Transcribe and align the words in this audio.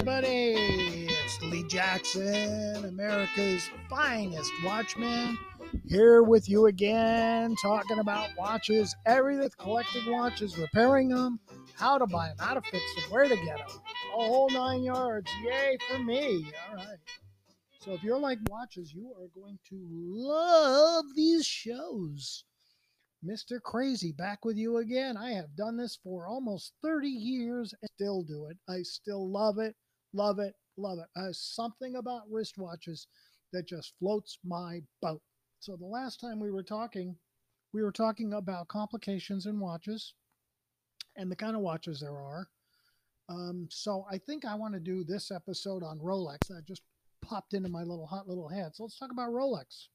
everybody. 0.00 1.08
It's 1.10 1.42
Lee 1.42 1.62
Jackson, 1.68 2.86
America's 2.86 3.68
finest 3.90 4.50
watchman, 4.64 5.36
here 5.86 6.22
with 6.22 6.48
you 6.48 6.68
again, 6.68 7.54
talking 7.60 7.98
about 7.98 8.30
watches, 8.38 8.96
everything 9.04 9.50
collecting 9.58 10.10
watches, 10.10 10.56
repairing 10.56 11.10
them, 11.10 11.38
how 11.74 11.98
to 11.98 12.06
buy 12.06 12.28
them, 12.28 12.36
how 12.38 12.54
to 12.54 12.62
fix 12.62 12.82
them, 12.94 13.04
where 13.10 13.24
to 13.24 13.36
get 13.36 13.58
them, 13.58 13.78
a 14.16 14.20
whole 14.22 14.48
nine 14.48 14.82
yards. 14.82 15.30
Yay 15.44 15.76
for 15.90 15.98
me. 15.98 16.50
All 16.70 16.76
right. 16.76 16.96
So 17.80 17.92
if 17.92 18.02
you're 18.02 18.18
like 18.18 18.38
watches, 18.48 18.94
you 18.94 19.12
are 19.20 19.28
going 19.38 19.58
to 19.68 19.86
love 19.90 21.04
these 21.14 21.44
shows. 21.44 22.44
Mr. 23.22 23.60
Crazy 23.60 24.12
back 24.12 24.46
with 24.46 24.56
you 24.56 24.78
again. 24.78 25.18
I 25.18 25.32
have 25.32 25.54
done 25.56 25.76
this 25.76 25.98
for 26.02 26.26
almost 26.26 26.72
30 26.82 27.06
years 27.06 27.74
and 27.82 27.90
still 27.94 28.22
do 28.22 28.46
it. 28.46 28.56
I 28.66 28.80
still 28.80 29.30
love 29.30 29.58
it, 29.58 29.76
love 30.12 30.38
it, 30.38 30.54
love 30.76 30.98
it. 30.98 31.06
There's 31.14 31.40
something 31.40 31.96
about 31.96 32.30
wristwatches 32.30 33.06
that 33.52 33.66
just 33.66 33.94
floats 33.98 34.38
my 34.44 34.80
boat. 35.02 35.22
So 35.60 35.76
the 35.76 35.86
last 35.86 36.20
time 36.20 36.40
we 36.40 36.50
were 36.50 36.62
talking, 36.62 37.16
we 37.72 37.82
were 37.82 37.92
talking 37.92 38.32
about 38.34 38.68
complications 38.68 39.46
in 39.46 39.60
watches 39.60 40.14
and 41.16 41.30
the 41.30 41.36
kind 41.36 41.54
of 41.54 41.62
watches 41.62 42.00
there 42.00 42.16
are. 42.16 42.48
Um, 43.28 43.68
so 43.70 44.04
I 44.10 44.18
think 44.18 44.44
I 44.44 44.54
want 44.54 44.74
to 44.74 44.80
do 44.80 45.04
this 45.04 45.30
episode 45.30 45.82
on 45.82 45.98
Rolex. 45.98 46.48
That 46.48 46.66
just 46.66 46.82
popped 47.22 47.54
into 47.54 47.68
my 47.68 47.82
little 47.82 48.06
hot 48.06 48.26
little 48.28 48.48
head. 48.48 48.74
So 48.74 48.84
let's 48.84 48.98
talk 48.98 49.12
about 49.12 49.30
Rolex. 49.30 49.86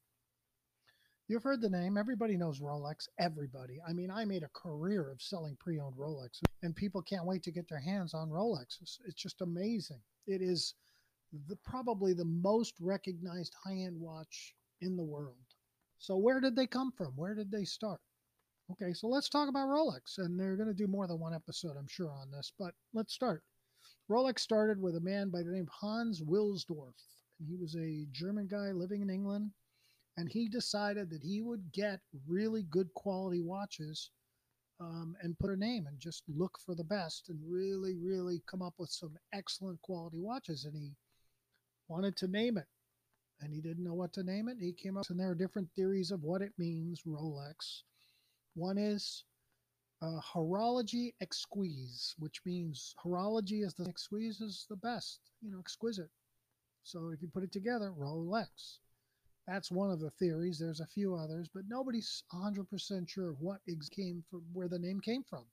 You've 1.28 1.42
heard 1.42 1.60
the 1.60 1.68
name. 1.68 1.98
Everybody 1.98 2.36
knows 2.36 2.60
Rolex. 2.60 3.08
Everybody. 3.18 3.78
I 3.86 3.92
mean, 3.92 4.10
I 4.10 4.24
made 4.24 4.44
a 4.44 4.50
career 4.54 5.10
of 5.10 5.20
selling 5.20 5.56
pre 5.58 5.80
owned 5.80 5.96
Rolex, 5.96 6.40
and 6.62 6.74
people 6.74 7.02
can't 7.02 7.26
wait 7.26 7.42
to 7.44 7.50
get 7.50 7.68
their 7.68 7.80
hands 7.80 8.14
on 8.14 8.30
Rolexes. 8.30 8.98
It's 9.06 9.20
just 9.20 9.40
amazing. 9.40 10.00
It 10.26 10.42
is 10.42 10.74
the, 11.48 11.56
probably 11.56 12.12
the 12.12 12.24
most 12.24 12.74
recognized 12.80 13.54
high 13.62 13.78
end 13.78 14.00
watch 14.00 14.54
in 14.80 14.96
the 14.96 15.02
world. 15.02 15.36
So, 15.98 16.16
where 16.16 16.40
did 16.40 16.56
they 16.56 16.66
come 16.66 16.92
from? 16.92 17.12
Where 17.16 17.34
did 17.34 17.50
they 17.50 17.64
start? 17.64 18.00
Okay, 18.72 18.92
so 18.92 19.06
let's 19.06 19.28
talk 19.28 19.48
about 19.48 19.68
Rolex. 19.68 20.18
And 20.18 20.38
they're 20.38 20.56
going 20.56 20.68
to 20.68 20.74
do 20.74 20.86
more 20.86 21.06
than 21.06 21.20
one 21.20 21.34
episode, 21.34 21.76
I'm 21.78 21.88
sure, 21.88 22.10
on 22.10 22.30
this, 22.30 22.52
but 22.58 22.74
let's 22.92 23.14
start. 23.14 23.42
Rolex 24.10 24.40
started 24.40 24.80
with 24.80 24.96
a 24.96 25.00
man 25.00 25.30
by 25.30 25.42
the 25.42 25.50
name 25.50 25.62
of 25.62 25.68
Hans 25.68 26.22
Wilsdorf. 26.22 26.94
He 27.46 27.56
was 27.56 27.76
a 27.76 28.06
German 28.12 28.46
guy 28.46 28.72
living 28.72 29.02
in 29.02 29.10
England 29.10 29.50
and 30.16 30.28
he 30.28 30.48
decided 30.48 31.10
that 31.10 31.22
he 31.22 31.42
would 31.42 31.72
get 31.72 32.00
really 32.26 32.62
good 32.64 32.92
quality 32.94 33.42
watches 33.42 34.10
um, 34.80 35.16
and 35.22 35.38
put 35.38 35.50
a 35.50 35.56
name 35.56 35.86
and 35.86 35.98
just 35.98 36.22
look 36.28 36.58
for 36.64 36.74
the 36.74 36.84
best 36.84 37.28
and 37.28 37.38
really, 37.48 37.96
really 37.96 38.42
come 38.46 38.62
up 38.62 38.74
with 38.78 38.90
some 38.90 39.16
excellent 39.32 39.80
quality 39.82 40.18
watches. 40.18 40.64
And 40.64 40.74
he 40.76 40.92
wanted 41.88 42.16
to 42.18 42.28
name 42.28 42.58
it, 42.58 42.66
and 43.40 43.52
he 43.52 43.60
didn't 43.60 43.84
know 43.84 43.94
what 43.94 44.12
to 44.14 44.22
name 44.22 44.48
it. 44.48 44.56
He 44.60 44.72
came 44.72 44.96
up, 44.96 45.08
and 45.10 45.18
there 45.18 45.30
are 45.30 45.34
different 45.34 45.68
theories 45.74 46.10
of 46.10 46.22
what 46.22 46.42
it 46.42 46.52
means. 46.58 47.02
Rolex. 47.06 47.82
One 48.54 48.78
is 48.78 49.24
uh, 50.02 50.20
horology 50.34 51.14
exquise, 51.20 52.14
which 52.18 52.40
means 52.44 52.94
horology 53.02 53.64
is 53.64 53.74
the 53.74 53.88
exquise 53.88 54.40
is 54.40 54.66
the 54.68 54.76
best, 54.76 55.20
you 55.42 55.50
know, 55.50 55.58
exquisite. 55.58 56.10
So 56.82 57.10
if 57.14 57.22
you 57.22 57.28
put 57.28 57.42
it 57.42 57.52
together, 57.52 57.92
Rolex. 57.98 58.78
That's 59.46 59.70
one 59.70 59.90
of 59.90 60.00
the 60.00 60.10
theories. 60.10 60.58
There's 60.58 60.80
a 60.80 60.86
few 60.86 61.14
others, 61.14 61.48
but 61.52 61.64
nobody's 61.68 62.24
100% 62.34 63.08
sure 63.08 63.32
what 63.38 63.60
came 63.94 64.24
from 64.28 64.42
where 64.52 64.68
the 64.68 64.78
name 64.78 65.00
came 65.00 65.22
from. 65.22 65.44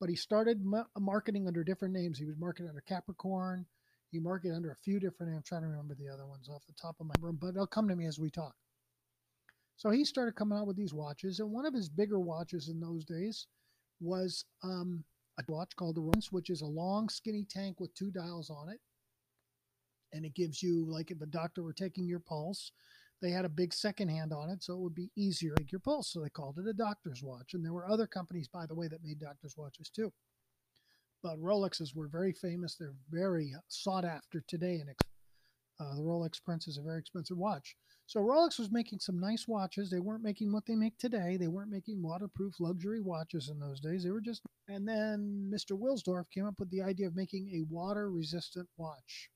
But 0.00 0.08
he 0.08 0.16
started 0.16 0.64
marketing 0.98 1.46
under 1.46 1.62
different 1.62 1.92
names. 1.92 2.18
He 2.18 2.24
was 2.24 2.38
marketing 2.38 2.70
under 2.70 2.80
Capricorn. 2.80 3.66
He 4.10 4.18
marketed 4.18 4.56
under 4.56 4.70
a 4.70 4.76
few 4.76 4.98
different 4.98 5.32
names. 5.32 5.40
I'm 5.40 5.42
trying 5.42 5.62
to 5.62 5.68
remember 5.68 5.94
the 5.94 6.08
other 6.08 6.26
ones 6.26 6.48
off 6.48 6.66
the 6.66 6.72
top 6.80 6.96
of 6.98 7.06
my 7.06 7.14
brain, 7.20 7.36
but 7.38 7.54
they'll 7.54 7.66
come 7.66 7.88
to 7.88 7.96
me 7.96 8.06
as 8.06 8.18
we 8.18 8.30
talk. 8.30 8.54
So 9.76 9.90
he 9.90 10.04
started 10.04 10.36
coming 10.36 10.58
out 10.58 10.66
with 10.66 10.76
these 10.76 10.94
watches, 10.94 11.40
and 11.40 11.50
one 11.50 11.66
of 11.66 11.74
his 11.74 11.88
bigger 11.88 12.18
watches 12.18 12.68
in 12.68 12.80
those 12.80 13.04
days 13.04 13.46
was 14.00 14.44
um, 14.62 15.04
a 15.38 15.42
watch 15.48 15.76
called 15.76 15.96
the 15.96 16.02
Rolex, 16.02 16.32
which 16.32 16.50
is 16.50 16.62
a 16.62 16.66
long, 16.66 17.08
skinny 17.08 17.46
tank 17.48 17.80
with 17.80 17.94
two 17.94 18.10
dials 18.10 18.50
on 18.50 18.70
it, 18.70 18.80
and 20.12 20.24
it 20.24 20.34
gives 20.34 20.62
you 20.62 20.84
like 20.86 21.10
if 21.10 21.20
a 21.20 21.26
doctor 21.26 21.62
were 21.62 21.72
taking 21.72 22.06
your 22.06 22.20
pulse, 22.20 22.72
they 23.20 23.30
had 23.30 23.44
a 23.44 23.50
big 23.50 23.72
second 23.74 24.08
hand 24.08 24.32
on 24.32 24.48
it, 24.48 24.62
so 24.62 24.74
it 24.74 24.80
would 24.80 24.94
be 24.94 25.10
easier 25.16 25.54
to 25.54 25.62
take 25.62 25.72
your 25.72 25.80
pulse. 25.80 26.12
So 26.12 26.20
they 26.20 26.30
called 26.30 26.58
it 26.58 26.66
a 26.66 26.72
doctor's 26.72 27.22
watch. 27.22 27.54
And 27.54 27.64
there 27.64 27.72
were 27.72 27.88
other 27.88 28.06
companies, 28.06 28.48
by 28.48 28.66
the 28.66 28.74
way, 28.74 28.88
that 28.88 29.04
made 29.04 29.20
doctor's 29.20 29.56
watches 29.56 29.90
too. 29.90 30.12
But 31.22 31.38
Rolexes 31.38 31.94
were 31.94 32.08
very 32.08 32.32
famous. 32.32 32.76
They're 32.76 32.94
very 33.10 33.54
sought 33.68 34.06
after 34.06 34.42
today. 34.48 34.76
And 34.76 34.90
uh, 35.78 35.94
the 35.96 36.02
Rolex 36.02 36.42
Prince 36.42 36.66
is 36.66 36.78
a 36.78 36.82
very 36.82 36.98
expensive 36.98 37.36
watch. 37.36 37.76
So 38.06 38.20
Rolex 38.20 38.58
was 38.58 38.72
making 38.72 39.00
some 39.00 39.20
nice 39.20 39.46
watches. 39.46 39.90
They 39.90 40.00
weren't 40.00 40.24
making 40.24 40.50
what 40.52 40.64
they 40.66 40.74
make 40.74 40.96
today. 40.98 41.36
They 41.36 41.48
weren't 41.48 41.70
making 41.70 42.02
waterproof 42.02 42.54
luxury 42.58 43.00
watches 43.00 43.50
in 43.50 43.58
those 43.58 43.80
days. 43.80 44.02
They 44.02 44.10
were 44.10 44.20
just. 44.20 44.42
And 44.68 44.88
then 44.88 45.50
Mr. 45.52 45.78
Wilsdorf 45.78 46.24
came 46.32 46.46
up 46.46 46.58
with 46.58 46.70
the 46.70 46.82
idea 46.82 47.06
of 47.06 47.16
making 47.16 47.50
a 47.52 47.72
water 47.72 48.10
resistant 48.10 48.68
watch 48.78 49.30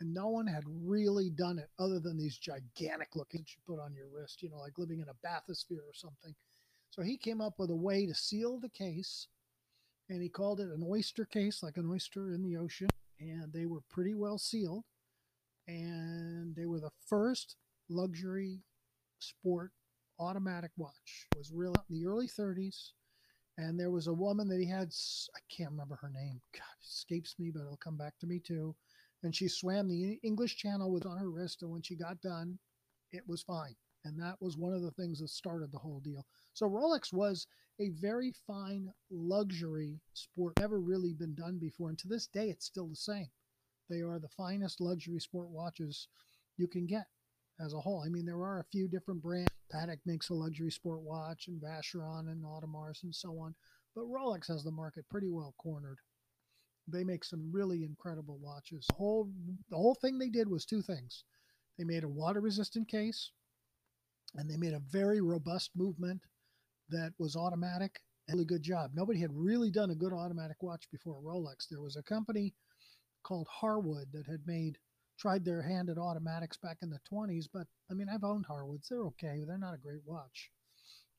and 0.00 0.14
no 0.14 0.28
one 0.28 0.46
had 0.46 0.62
really 0.66 1.30
done 1.30 1.58
it 1.58 1.70
other 1.78 1.98
than 1.98 2.16
these 2.16 2.38
gigantic 2.38 3.16
looking 3.16 3.40
that 3.40 3.50
you 3.50 3.60
put 3.66 3.82
on 3.82 3.94
your 3.94 4.06
wrist, 4.12 4.42
you 4.42 4.50
know, 4.50 4.58
like 4.58 4.78
living 4.78 5.00
in 5.00 5.08
a 5.08 5.26
bathysphere 5.26 5.82
or 5.82 5.94
something. 5.94 6.34
So 6.90 7.02
he 7.02 7.16
came 7.16 7.40
up 7.40 7.54
with 7.58 7.70
a 7.70 7.76
way 7.76 8.06
to 8.06 8.14
seal 8.14 8.58
the 8.60 8.68
case, 8.68 9.28
and 10.08 10.22
he 10.22 10.28
called 10.28 10.60
it 10.60 10.68
an 10.68 10.84
oyster 10.88 11.24
case, 11.24 11.62
like 11.62 11.76
an 11.76 11.90
oyster 11.90 12.32
in 12.32 12.42
the 12.42 12.56
ocean. 12.56 12.88
And 13.20 13.52
they 13.52 13.66
were 13.66 13.82
pretty 13.90 14.14
well 14.14 14.38
sealed, 14.38 14.84
and 15.66 16.54
they 16.54 16.66
were 16.66 16.80
the 16.80 16.92
first 17.08 17.56
luxury 17.88 18.60
sport 19.18 19.72
automatic 20.20 20.70
watch. 20.76 21.26
It 21.32 21.38
was 21.38 21.50
really 21.52 21.74
in 21.90 21.96
the 21.96 22.06
early 22.06 22.28
30s, 22.28 22.92
and 23.56 23.78
there 23.78 23.90
was 23.90 24.06
a 24.06 24.12
woman 24.12 24.48
that 24.48 24.60
he 24.60 24.66
had. 24.66 24.92
I 25.34 25.40
can't 25.50 25.72
remember 25.72 25.96
her 25.96 26.10
name. 26.10 26.40
God, 26.52 26.62
escapes 26.84 27.34
me, 27.40 27.50
but 27.50 27.62
it'll 27.62 27.76
come 27.76 27.96
back 27.96 28.16
to 28.20 28.26
me 28.26 28.38
too 28.38 28.76
and 29.22 29.34
she 29.34 29.48
swam 29.48 29.88
the 29.88 30.18
English 30.22 30.56
Channel 30.56 30.92
with 30.92 31.06
on 31.06 31.18
her 31.18 31.30
wrist. 31.30 31.62
And 31.62 31.70
when 31.70 31.82
she 31.82 31.96
got 31.96 32.20
done, 32.20 32.58
it 33.12 33.22
was 33.26 33.42
fine. 33.42 33.74
And 34.04 34.20
that 34.20 34.36
was 34.40 34.56
one 34.56 34.74
of 34.74 34.82
the 34.82 34.92
things 34.92 35.18
that 35.20 35.28
started 35.28 35.72
the 35.72 35.78
whole 35.78 36.00
deal. 36.00 36.24
So 36.54 36.68
Rolex 36.68 37.12
was 37.12 37.46
a 37.80 37.90
very 37.90 38.32
fine 38.46 38.92
luxury 39.10 40.00
sport, 40.14 40.58
never 40.58 40.80
really 40.80 41.12
been 41.12 41.34
done 41.34 41.58
before. 41.58 41.88
And 41.88 41.98
to 41.98 42.08
this 42.08 42.26
day, 42.26 42.48
it's 42.48 42.66
still 42.66 42.88
the 42.88 42.96
same. 42.96 43.28
They 43.90 44.02
are 44.02 44.18
the 44.18 44.28
finest 44.28 44.80
luxury 44.80 45.20
sport 45.20 45.48
watches 45.48 46.08
you 46.56 46.68
can 46.68 46.86
get 46.86 47.06
as 47.60 47.74
a 47.74 47.80
whole. 47.80 48.02
I 48.04 48.08
mean, 48.08 48.26
there 48.26 48.36
are 48.36 48.60
a 48.60 48.70
few 48.70 48.88
different 48.88 49.22
brands. 49.22 49.50
Patek 49.72 49.98
makes 50.06 50.28
a 50.28 50.34
luxury 50.34 50.70
sport 50.70 51.00
watch, 51.00 51.48
and 51.48 51.60
Vacheron 51.60 52.28
and 52.30 52.44
Audemars 52.44 53.02
and 53.02 53.14
so 53.14 53.38
on. 53.38 53.54
But 53.94 54.04
Rolex 54.04 54.48
has 54.48 54.64
the 54.64 54.70
market 54.70 55.08
pretty 55.08 55.28
well 55.28 55.54
cornered 55.58 55.98
they 56.90 57.04
make 57.04 57.24
some 57.24 57.50
really 57.52 57.84
incredible 57.84 58.38
watches. 58.40 58.86
The 58.88 58.96
whole 58.96 59.30
the 59.70 59.76
whole 59.76 59.94
thing 59.94 60.18
they 60.18 60.28
did 60.28 60.48
was 60.48 60.64
two 60.64 60.82
things. 60.82 61.24
They 61.78 61.84
made 61.84 62.04
a 62.04 62.08
water 62.08 62.40
resistant 62.40 62.88
case 62.88 63.30
and 64.34 64.50
they 64.50 64.56
made 64.56 64.74
a 64.74 64.82
very 64.90 65.20
robust 65.20 65.70
movement 65.76 66.20
that 66.90 67.12
was 67.18 67.36
automatic. 67.36 68.00
Really 68.28 68.44
good 68.44 68.62
job. 68.62 68.90
Nobody 68.94 69.20
had 69.20 69.30
really 69.32 69.70
done 69.70 69.90
a 69.90 69.94
good 69.94 70.12
automatic 70.12 70.62
watch 70.62 70.88
before 70.90 71.22
Rolex. 71.22 71.68
There 71.68 71.80
was 71.80 71.96
a 71.96 72.02
company 72.02 72.54
called 73.22 73.48
Harwood 73.50 74.08
that 74.12 74.26
had 74.26 74.46
made 74.46 74.78
tried 75.18 75.44
their 75.44 75.62
hand 75.62 75.90
at 75.90 75.98
automatics 75.98 76.56
back 76.56 76.78
in 76.82 76.90
the 76.90 77.00
20s, 77.10 77.46
but 77.52 77.66
I 77.90 77.94
mean 77.94 78.08
I've 78.08 78.24
owned 78.24 78.46
Harwoods. 78.46 78.88
They're 78.88 79.04
okay. 79.04 79.44
They're 79.46 79.58
not 79.58 79.74
a 79.74 79.78
great 79.78 80.02
watch. 80.04 80.50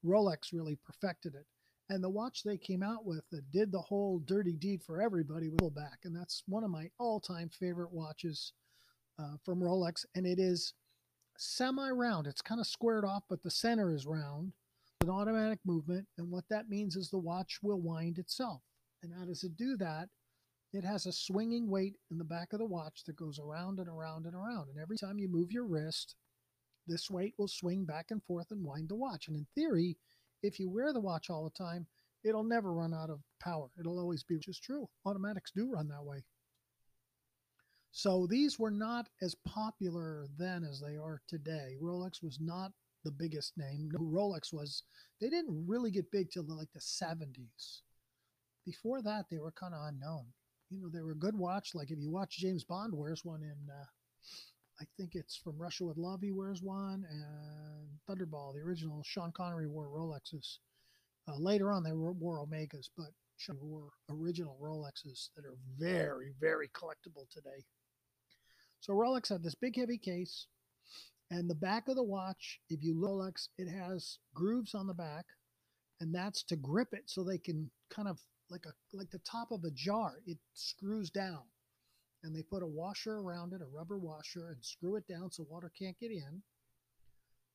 Rolex 0.05 0.53
really 0.53 0.77
perfected 0.85 1.35
it. 1.35 1.45
And 1.89 2.03
the 2.03 2.09
watch 2.09 2.43
they 2.43 2.57
came 2.57 2.83
out 2.83 3.05
with 3.05 3.23
that 3.31 3.51
did 3.51 3.71
the 3.71 3.81
whole 3.81 4.19
dirty 4.19 4.55
deed 4.55 4.83
for 4.83 5.01
everybody 5.01 5.49
was 5.49 5.71
back. 5.71 5.99
And 6.03 6.15
that's 6.15 6.43
one 6.47 6.63
of 6.63 6.69
my 6.69 6.89
all 6.99 7.19
time 7.19 7.49
favorite 7.49 7.91
watches 7.91 8.53
uh, 9.17 9.37
from 9.43 9.59
Rolex. 9.59 10.05
And 10.15 10.27
it 10.27 10.39
is 10.39 10.73
semi 11.37 11.89
round. 11.89 12.27
It's 12.27 12.41
kind 12.41 12.61
of 12.61 12.67
squared 12.67 13.05
off, 13.05 13.23
but 13.27 13.41
the 13.41 13.49
center 13.49 13.91
is 13.91 14.05
round. 14.05 14.53
An 15.01 15.09
automatic 15.09 15.59
movement. 15.65 16.05
And 16.17 16.29
what 16.29 16.43
that 16.49 16.69
means 16.69 16.95
is 16.95 17.09
the 17.09 17.17
watch 17.17 17.59
will 17.63 17.79
wind 17.79 18.19
itself. 18.19 18.61
And 19.01 19.13
how 19.17 19.25
does 19.25 19.43
it 19.43 19.55
do 19.55 19.77
that? 19.77 20.09
It 20.73 20.83
has 20.83 21.07
a 21.07 21.11
swinging 21.11 21.67
weight 21.69 21.95
in 22.11 22.19
the 22.19 22.23
back 22.23 22.53
of 22.53 22.59
the 22.59 22.65
watch 22.65 23.03
that 23.05 23.15
goes 23.15 23.39
around 23.39 23.79
and 23.79 23.87
around 23.87 24.25
and 24.25 24.35
around. 24.35 24.69
And 24.69 24.77
every 24.79 24.97
time 24.97 25.17
you 25.17 25.27
move 25.27 25.51
your 25.51 25.65
wrist, 25.65 26.15
this 26.85 27.09
weight 27.09 27.33
will 27.37 27.47
swing 27.47 27.85
back 27.85 28.07
and 28.11 28.21
forth 28.23 28.51
and 28.51 28.63
wind 28.63 28.89
the 28.89 28.95
watch. 28.95 29.27
And 29.27 29.37
in 29.37 29.47
theory, 29.55 29.97
if 30.41 30.59
you 30.59 30.69
wear 30.69 30.93
the 30.93 30.99
watch 30.99 31.29
all 31.29 31.43
the 31.43 31.63
time, 31.63 31.85
it'll 32.23 32.43
never 32.43 32.73
run 32.73 32.93
out 32.93 33.09
of 33.09 33.21
power. 33.39 33.69
It'll 33.79 33.99
always 33.99 34.23
be, 34.23 34.35
which 34.35 34.47
is 34.47 34.59
true. 34.59 34.89
Automatics 35.05 35.51
do 35.55 35.71
run 35.71 35.87
that 35.89 36.03
way. 36.03 36.23
So 37.91 38.27
these 38.27 38.59
were 38.59 38.71
not 38.71 39.07
as 39.21 39.35
popular 39.47 40.27
then 40.37 40.63
as 40.63 40.79
they 40.79 40.95
are 40.95 41.21
today. 41.27 41.75
Rolex 41.81 42.21
was 42.21 42.39
not 42.39 42.71
the 43.03 43.11
biggest 43.11 43.57
name. 43.57 43.89
No, 43.91 43.99
Rolex 43.99 44.53
was, 44.53 44.83
they 45.19 45.29
didn't 45.29 45.65
really 45.67 45.89
get 45.91 46.11
big 46.11 46.29
till 46.29 46.43
like 46.47 46.71
the 46.73 46.79
70s. 46.79 47.81
Before 48.65 49.01
that, 49.01 49.25
they 49.31 49.39
were 49.39 49.51
kind 49.51 49.73
of 49.73 49.81
unknown. 49.87 50.25
you 50.69 50.79
know, 50.79 50.89
they 50.89 51.01
were 51.01 51.11
a 51.11 51.15
good 51.15 51.35
watch. 51.35 51.73
Like 51.73 51.89
if 51.89 51.97
you 51.99 52.11
watch 52.11 52.37
James 52.37 52.63
Bond 52.63 52.93
wears 52.93 53.25
one 53.25 53.41
in, 53.41 53.57
uh, 53.71 53.85
I 54.81 54.85
think 54.97 55.15
it's 55.15 55.35
from 55.35 55.57
Russia 55.57 55.85
with 55.85 55.97
Love. 55.97 56.21
He 56.21 56.31
wears 56.31 56.61
one, 56.61 57.05
and 57.09 57.89
Thunderball, 58.07 58.53
the 58.53 58.61
original 58.61 59.03
Sean 59.03 59.31
Connery 59.31 59.67
wore 59.67 59.87
Rolexes. 59.87 60.59
Uh, 61.27 61.35
later 61.37 61.71
on, 61.71 61.83
they 61.83 61.91
wore, 61.91 62.45
Omegas, 62.45 62.89
but 62.97 63.09
Sean 63.37 63.57
wore 63.61 63.89
original 64.09 64.57
Rolexes 64.61 65.29
that 65.35 65.45
are 65.45 65.57
very, 65.77 66.33
very 66.39 66.69
collectible 66.69 67.29
today. 67.29 67.65
So 68.79 68.93
Rolex 68.93 69.27
had 69.27 69.43
this 69.43 69.55
big 69.55 69.75
heavy 69.75 69.97
case, 69.97 70.47
and 71.29 71.49
the 71.49 71.55
back 71.55 71.89
of 71.89 71.95
the 71.95 72.03
watch, 72.03 72.59
if 72.69 72.81
you 72.81 72.95
Rolex, 72.95 73.49
it 73.57 73.67
has 73.69 74.19
grooves 74.33 74.73
on 74.73 74.87
the 74.87 74.93
back, 74.93 75.25
and 75.99 76.15
that's 76.15 76.43
to 76.43 76.55
grip 76.55 76.93
it 76.93 77.03
so 77.07 77.23
they 77.23 77.37
can 77.37 77.69
kind 77.89 78.07
of 78.07 78.19
like 78.49 78.65
a 78.65 78.71
like 78.97 79.11
the 79.11 79.19
top 79.19 79.51
of 79.51 79.63
a 79.63 79.71
jar, 79.71 80.13
it 80.25 80.37
screws 80.53 81.09
down. 81.09 81.41
And 82.23 82.35
they 82.35 82.43
put 82.43 82.63
a 82.63 82.67
washer 82.67 83.19
around 83.19 83.53
it, 83.53 83.61
a 83.61 83.65
rubber 83.65 83.97
washer, 83.97 84.49
and 84.49 84.63
screw 84.63 84.95
it 84.95 85.07
down 85.07 85.31
so 85.31 85.45
water 85.49 85.71
can't 85.77 85.99
get 85.99 86.11
in. 86.11 86.41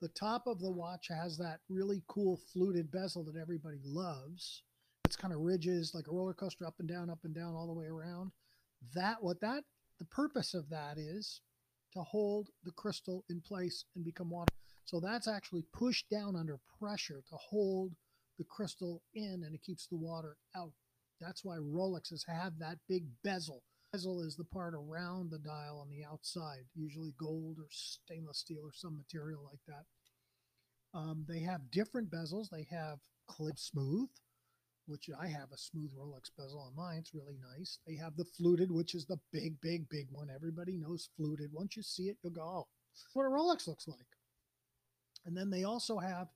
The 0.00 0.08
top 0.08 0.46
of 0.46 0.61
the 0.61 0.70
watch 0.70 1.08
has 1.08 1.38
that 1.38 1.61
really 1.69 2.02
cool 2.08 2.40
fluted 2.52 2.90
bezel 2.90 3.25
that 3.25 3.37
everybody 3.40 3.78
loves. 3.84 4.62
It's 5.05 5.16
kind 5.16 5.32
of 5.34 5.40
ridges 5.40 5.93
like 5.94 6.08
a 6.08 6.12
roller 6.12 6.34
coaster 6.34 6.66
up 6.66 6.75
and 6.78 6.88
down, 6.88 7.11
up 7.11 7.20
and 7.25 7.34
down 7.34 7.55
all 7.55 7.66
the 7.66 7.72
way 7.78 7.87
around. 7.87 8.32
That 8.94 9.22
what 9.22 9.40
that 9.40 9.64
the 9.99 10.05
purpose 10.06 10.55
of 10.55 10.69
that 10.70 10.99
is 10.99 11.40
to 11.93 12.02
hold 12.02 12.49
the 12.64 12.72
crystal 12.72 13.25
in 13.31 13.40
place 13.40 13.84
and 13.94 14.05
become 14.05 14.31
water. 14.31 14.52
So 14.84 15.00
that's 15.00 15.28
actually 15.28 15.64
pushed 15.72 16.10
down 16.10 16.37
under 16.37 16.58
pressure 16.78 17.22
to 17.31 17.37
hold 17.37 17.93
the 18.38 18.44
crystal 18.44 19.02
in 19.14 19.43
and 19.44 19.55
it 19.55 19.62
keeps 19.62 19.87
the 19.87 19.96
water 19.96 20.37
out. 20.56 20.72
That's 21.20 21.44
why 21.44 21.56
Rolexes 21.56 22.26
have 22.26 22.58
that 22.58 22.78
big 22.88 23.05
bezel. 23.22 23.62
Bezel 23.94 24.23
is 24.23 24.35
the 24.35 24.43
part 24.43 24.75
around 24.75 25.31
the 25.31 25.38
dial 25.38 25.79
on 25.81 25.88
the 25.88 26.05
outside, 26.05 26.64
usually 26.75 27.14
gold 27.17 27.58
or 27.61 27.69
stainless 27.70 28.38
steel 28.38 28.58
or 28.64 28.73
some 28.73 28.96
material 28.96 29.41
like 29.44 29.61
that. 29.69 30.99
Um, 30.99 31.25
they 31.29 31.38
have 31.43 31.70
different 31.70 32.11
bezels. 32.11 32.49
They 32.50 32.67
have 32.73 32.99
clip 33.29 33.56
smooth, 33.56 34.08
which 34.88 35.08
I 35.17 35.29
have 35.29 35.52
a 35.52 35.56
smooth 35.56 35.93
Rolex 35.96 36.32
bezel 36.37 36.58
on 36.58 36.75
mine. 36.75 36.99
It's 36.99 37.14
really 37.14 37.38
nice. 37.56 37.79
They 37.87 37.94
have 37.94 38.17
the 38.17 38.25
fluted, 38.25 38.73
which 38.73 38.96
is 38.96 39.06
the 39.06 39.20
big, 39.32 39.61
big, 39.61 39.88
big 39.88 40.08
one. 40.11 40.26
Everybody 40.29 40.76
knows 40.76 41.08
fluted. 41.17 41.50
Once 41.52 41.76
you 41.76 41.85
see 41.85 42.08
it, 42.08 42.17
you'll 42.25 42.32
go, 42.32 42.43
oh, 42.43 42.67
what 43.12 43.26
a 43.26 43.29
Rolex 43.29 43.69
looks 43.69 43.87
like. 43.87 43.99
And 45.25 45.37
then 45.37 45.50
they 45.50 45.62
also 45.62 45.99
have, 45.99 46.26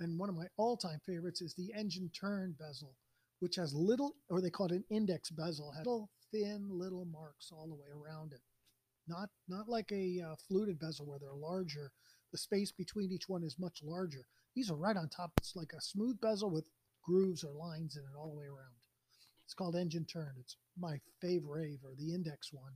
and 0.00 0.18
one 0.18 0.30
of 0.30 0.34
my 0.34 0.46
all-time 0.56 1.00
favorites 1.06 1.42
is 1.42 1.54
the 1.54 1.72
engine 1.78 2.10
turn 2.12 2.56
bezel, 2.58 2.96
which 3.38 3.54
has 3.54 3.72
little, 3.72 4.16
or 4.30 4.40
they 4.40 4.50
call 4.50 4.66
it 4.66 4.72
an 4.72 4.84
index 4.90 5.30
bezel, 5.30 5.70
has 5.70 5.86
little 5.86 6.10
thin 6.34 6.68
little 6.68 7.04
marks 7.04 7.50
all 7.52 7.68
the 7.68 7.74
way 7.74 7.88
around 7.94 8.32
it. 8.32 8.40
Not 9.06 9.28
not 9.48 9.68
like 9.68 9.92
a 9.92 10.20
uh, 10.20 10.34
fluted 10.48 10.78
bezel 10.78 11.06
where 11.06 11.18
they're 11.18 11.34
larger. 11.34 11.92
The 12.32 12.38
space 12.38 12.72
between 12.72 13.12
each 13.12 13.28
one 13.28 13.44
is 13.44 13.58
much 13.58 13.80
larger. 13.84 14.26
These 14.56 14.70
are 14.70 14.76
right 14.76 14.96
on 14.96 15.08
top. 15.08 15.32
It's 15.38 15.54
like 15.54 15.72
a 15.76 15.80
smooth 15.80 16.20
bezel 16.20 16.50
with 16.50 16.70
grooves 17.04 17.44
or 17.44 17.52
lines 17.52 17.96
in 17.96 18.02
it 18.02 18.18
all 18.18 18.30
the 18.30 18.38
way 18.38 18.46
around. 18.46 18.74
It's 19.44 19.54
called 19.54 19.76
engine 19.76 20.06
turn. 20.06 20.34
It's 20.40 20.56
my 20.76 20.98
favorite, 21.20 21.80
or 21.84 21.94
the 21.96 22.14
index 22.14 22.52
one. 22.52 22.72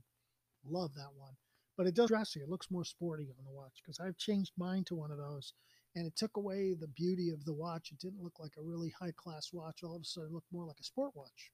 Love 0.65 0.93
that 0.95 1.11
one. 1.17 1.33
But 1.75 1.87
it 1.87 1.95
does 1.95 2.09
dressy. 2.09 2.41
It 2.41 2.49
looks 2.49 2.71
more 2.71 2.85
sporty 2.85 3.27
on 3.37 3.43
the 3.43 3.51
watch 3.51 3.81
because 3.81 3.99
I've 3.99 4.17
changed 4.17 4.51
mine 4.57 4.83
to 4.85 4.95
one 4.95 5.11
of 5.11 5.17
those 5.17 5.53
and 5.95 6.05
it 6.05 6.15
took 6.15 6.37
away 6.37 6.75
the 6.79 6.87
beauty 6.87 7.31
of 7.31 7.43
the 7.45 7.53
watch. 7.53 7.91
It 7.91 7.99
didn't 7.99 8.21
look 8.21 8.39
like 8.39 8.53
a 8.57 8.61
really 8.61 8.93
high 8.99 9.13
class 9.17 9.49
watch. 9.51 9.79
All 9.83 9.95
of 9.95 10.01
a 10.01 10.05
sudden, 10.05 10.29
it 10.29 10.33
looked 10.33 10.51
more 10.51 10.65
like 10.65 10.79
a 10.79 10.83
sport 10.83 11.15
watch. 11.15 11.51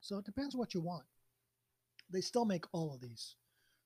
So 0.00 0.16
it 0.18 0.24
depends 0.24 0.56
what 0.56 0.74
you 0.74 0.80
want. 0.80 1.04
They 2.10 2.20
still 2.20 2.44
make 2.44 2.64
all 2.72 2.94
of 2.94 3.00
these. 3.00 3.36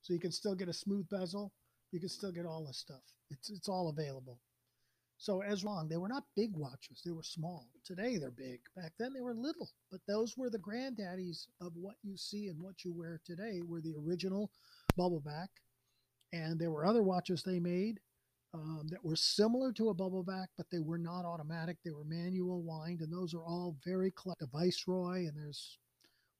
So 0.02 0.12
you 0.12 0.20
can 0.20 0.32
still 0.32 0.54
get 0.54 0.68
a 0.68 0.72
smooth 0.72 1.08
bezel. 1.08 1.52
You 1.92 2.00
can 2.00 2.08
still 2.08 2.32
get 2.32 2.46
all 2.46 2.64
this 2.64 2.78
stuff. 2.78 3.02
It's, 3.30 3.50
it's 3.50 3.68
all 3.68 3.88
available. 3.88 4.38
So 5.18 5.40
as 5.40 5.62
long, 5.62 5.88
they 5.88 5.98
were 5.98 6.08
not 6.08 6.24
big 6.34 6.56
watches. 6.56 7.00
They 7.04 7.12
were 7.12 7.22
small. 7.22 7.68
Today 7.84 8.18
they're 8.18 8.32
big. 8.32 8.60
Back 8.74 8.92
then 8.98 9.12
they 9.12 9.20
were 9.20 9.34
little. 9.34 9.70
But 9.90 10.00
those 10.08 10.36
were 10.36 10.50
the 10.50 10.58
granddaddies 10.58 11.46
of 11.60 11.72
what 11.76 11.94
you 12.02 12.16
see 12.16 12.48
and 12.48 12.60
what 12.60 12.84
you 12.84 12.92
wear 12.92 13.20
today 13.24 13.60
were 13.64 13.80
the 13.80 13.94
original 14.04 14.50
bubble 14.96 15.20
back. 15.20 15.50
And 16.32 16.58
there 16.58 16.72
were 16.72 16.84
other 16.84 17.02
watches 17.02 17.42
they 17.42 17.60
made 17.60 18.00
um, 18.54 18.86
that 18.90 19.04
were 19.04 19.16
similar 19.16 19.72
to 19.72 19.90
a 19.90 19.94
bubble 19.94 20.22
back, 20.22 20.48
but 20.56 20.66
they 20.70 20.80
were 20.80 20.98
not 20.98 21.24
automatic. 21.24 21.76
They 21.84 21.92
were 21.92 22.04
manual 22.04 22.62
wind, 22.62 23.00
and 23.00 23.12
those 23.12 23.34
are 23.34 23.44
all 23.44 23.76
very 23.84 24.12
collective. 24.12 24.50
Viceroy, 24.50 25.26
and 25.26 25.36
there's 25.36 25.78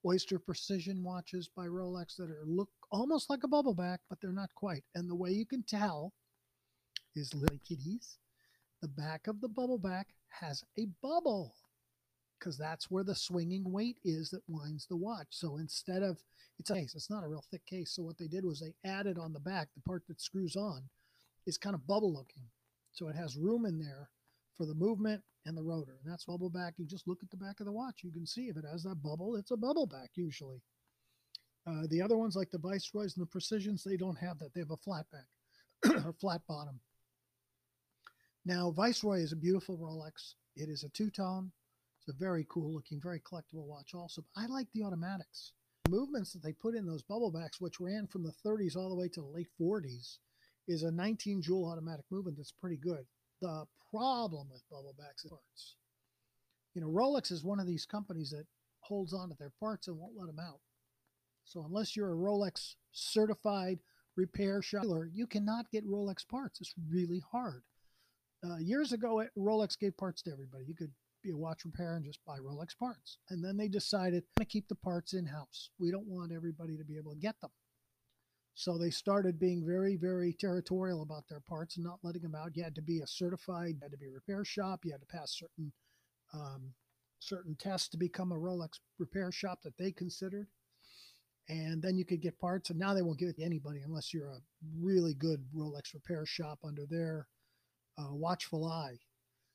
Oyster 0.05 0.39
Precision 0.39 1.03
watches 1.03 1.49
by 1.55 1.67
Rolex 1.67 2.17
that 2.17 2.31
are 2.31 2.45
look 2.45 2.71
almost 2.91 3.31
like 3.31 3.45
a 3.45 3.49
bubble 3.49 3.75
back, 3.75 4.01
but 4.09 4.21
they're 4.21 4.33
not 4.33 4.55
quite. 4.55 4.83
And 4.95 5.09
the 5.09 5.15
way 5.15 5.31
you 5.31 5.47
can 5.47 5.63
tell 5.63 6.13
is 7.15 7.35
little 7.35 7.61
kitties. 7.67 8.19
The 8.81 8.89
back 8.89 9.29
of 9.29 9.41
the 9.41 9.49
bubble 9.49 9.79
back 9.79 10.09
has 10.41 10.65
a 10.79 10.87
bubble 11.03 11.55
because 12.39 12.59
that's 12.59 12.91
where 12.91 13.05
the 13.05 13.15
swinging 13.15 13.71
weight 13.71 13.99
is 14.05 14.31
that 14.31 14.43
winds 14.49 14.87
the 14.87 14.97
watch. 14.97 15.29
So 15.31 15.59
instead 15.59 16.03
of 16.03 16.19
it's 16.59 16.71
a 16.71 16.75
case, 16.75 16.95
it's 16.97 17.11
not 17.11 17.23
a 17.23 17.29
real 17.29 17.45
thick 17.51 17.65
case. 17.67 17.93
So 17.95 18.03
what 18.03 18.19
they 18.19 18.27
did 18.27 18.45
was 18.45 18.61
they 18.61 18.75
added 18.89 19.19
on 19.19 19.33
the 19.33 19.41
back 19.41 19.69
the 19.75 19.83
part 19.83 20.03
that 20.09 20.21
screws 20.21 20.57
on 20.57 20.83
is 21.47 21.59
kind 21.59 21.75
of 21.75 21.87
bubble 21.87 22.13
looking. 22.13 22.43
So 22.93 23.09
it 23.09 23.15
has 23.15 23.37
room 23.37 23.65
in 23.67 23.79
there 23.79 24.11
for 24.57 24.67
the 24.67 24.75
movement 24.75 25.23
and 25.47 25.56
the 25.56 25.62
rotor. 25.62 25.99
And 26.03 26.12
that's 26.12 26.25
bubble 26.25 26.50
back. 26.50 26.75
You 26.77 26.87
just 26.87 27.09
look 27.09 27.23
at 27.23 27.31
the 27.31 27.37
back 27.37 27.61
of 27.61 27.67
the 27.67 27.73
watch. 27.73 28.03
You 28.03 28.12
can 28.12 28.27
see 28.27 28.49
if 28.49 28.56
it 28.56 28.65
has 28.71 28.83
that 28.85 29.03
bubble, 29.03 29.37
it's 29.37 29.50
a 29.50 29.56
bubble 29.56 29.87
back 29.87 30.11
usually. 30.15 30.62
Uh, 31.67 31.87
the 31.91 32.03
other 32.03 32.17
ones 32.17 32.35
like 32.35 32.50
the 32.50 32.59
Viceroys 32.59 33.17
and 33.17 33.23
the 33.23 33.31
Precisions, 33.31 33.85
they 33.85 33.97
don't 33.97 34.19
have 34.19 34.39
that. 34.39 34.53
They 34.53 34.61
have 34.61 34.73
a 34.73 34.77
flat 34.77 35.06
back 35.12 35.94
or 36.05 36.12
flat 36.12 36.41
bottom. 36.49 36.81
Now, 38.44 38.73
Viceroy 38.73 39.21
is 39.21 39.33
a 39.33 39.37
beautiful 39.37 39.79
Rolex. 39.79 40.35
It 40.56 40.69
is 40.69 40.83
a 40.83 40.89
two-tone. 40.89 41.53
It's 42.00 42.09
a 42.09 42.19
very 42.19 42.44
cool 42.49 42.75
looking, 42.75 43.00
very 43.00 43.21
collectible 43.21 43.67
watch 43.67 43.94
also. 43.94 44.25
I 44.37 44.47
like 44.47 44.67
the 44.75 44.83
automatics. 44.83 45.53
The 45.85 45.93
movements 45.93 46.33
that 46.33 46.43
they 46.43 46.53
put 46.53 46.75
in 46.75 46.85
those 46.85 47.03
bubble 47.03 47.31
backs, 47.31 47.61
which 47.61 47.79
ran 47.79 48.09
from 48.09 48.25
the 48.25 48.35
30s 48.44 48.77
all 48.77 48.89
the 48.89 48.97
way 48.97 49.09
to 49.09 49.21
the 49.21 49.27
late 49.27 49.49
40s, 49.61 50.19
is 50.67 50.83
a 50.83 50.91
19 50.91 51.43
jewel 51.43 51.71
automatic 51.71 52.05
movement 52.11 52.37
that's 52.37 52.53
pretty 52.53 52.77
good. 52.77 53.06
The 53.43 53.67
problem 53.91 54.49
with 54.50 54.62
bubble 54.71 54.94
backs 54.97 55.27
parts. 55.29 55.77
You 56.75 56.81
know, 56.81 56.89
Rolex 56.89 57.31
is 57.31 57.44
one 57.44 57.61
of 57.61 57.67
these 57.67 57.84
companies 57.84 58.31
that 58.31 58.46
holds 58.81 59.13
on 59.13 59.29
to 59.29 59.37
their 59.39 59.53
parts 59.61 59.89
and 59.89 59.99
won't 59.99 60.17
let 60.17 60.29
them 60.29 60.39
out. 60.39 60.61
So 61.44 61.65
unless 61.65 61.96
you're 61.96 62.13
a 62.13 62.17
Rolex 62.17 62.77
certified 62.93 63.81
repair 64.17 64.63
shop 64.63 64.84
you 65.13 65.27
cannot 65.27 65.70
get 65.70 65.87
Rolex 65.87 66.27
parts. 66.27 66.61
It's 66.61 66.75
really 66.91 67.22
hard. 67.32 67.63
Uh, 68.44 68.58
years 68.58 68.93
ago, 68.93 69.25
Rolex 69.37 69.79
gave 69.79 69.96
parts 69.96 70.22
to 70.22 70.32
everybody. 70.32 70.65
You 70.67 70.75
could 70.75 70.93
be 71.22 71.31
a 71.31 71.37
watch 71.37 71.65
repair 71.65 71.96
and 71.96 72.05
just 72.05 72.25
buy 72.27 72.39
Rolex 72.39 72.77
parts. 72.79 73.19
And 73.31 73.44
then 73.44 73.56
they 73.56 73.69
decided 73.69 74.25
to 74.39 74.44
keep 74.44 74.69
the 74.69 74.75
parts 74.75 75.15
in 75.15 75.27
house. 75.27 75.70
We 75.79 75.91
don't 75.91 76.06
want 76.06 76.32
everybody 76.32 76.77
to 76.77 76.84
be 76.84 76.96
able 76.96 77.13
to 77.13 77.19
get 77.19 77.41
them. 77.41 77.51
So 78.55 78.77
they 78.77 78.91
started 78.91 79.39
being 79.39 79.65
very, 79.67 79.97
very 79.97 80.35
territorial 80.35 81.03
about 81.03 81.25
their 81.29 81.41
parts 81.41 81.77
and 81.77 81.85
not 81.85 82.01
letting 82.03 82.23
them 82.23 82.35
out. 82.35 82.56
You 82.56 82.63
had 82.63 82.75
to 82.75 82.82
be 82.82 83.01
a 83.01 83.06
certified, 83.06 83.75
you 83.77 83.81
had 83.82 83.93
to 83.93 83.99
be 83.99 84.09
a 84.09 84.13
repair 84.13 84.44
shop, 84.44 84.85
you 84.85 84.93
had 84.93 85.01
to 85.01 85.06
pass 85.06 85.39
certain 85.39 85.73
um, 86.35 86.75
certain 87.19 87.55
tests 87.55 87.89
to 87.89 87.97
become 87.97 88.32
a 88.32 88.39
Rolex 88.39 88.81
repair 88.99 89.31
shop 89.31 89.61
that 89.63 89.77
they 89.79 89.93
considered. 89.93 90.49
And 91.49 91.82
then 91.82 91.97
you 91.97 92.05
could 92.05 92.23
get 92.23 92.39
parts, 92.39 92.71
and 92.71 92.79
now 92.79 92.94
they 92.94 93.03
won't 93.03 93.19
give 93.19 93.29
it 93.29 93.37
to 93.37 93.44
anybody 93.44 93.81
unless 93.81 94.15
you're 94.15 94.31
a 94.31 94.41
really 94.81 95.15
good 95.15 95.44
Rolex 95.55 95.94
repair 95.94 96.25
shop 96.25 96.61
under 96.65 96.87
their 96.87 97.29
uh, 97.99 98.13
watchful 98.13 98.65
eye. 98.65 98.99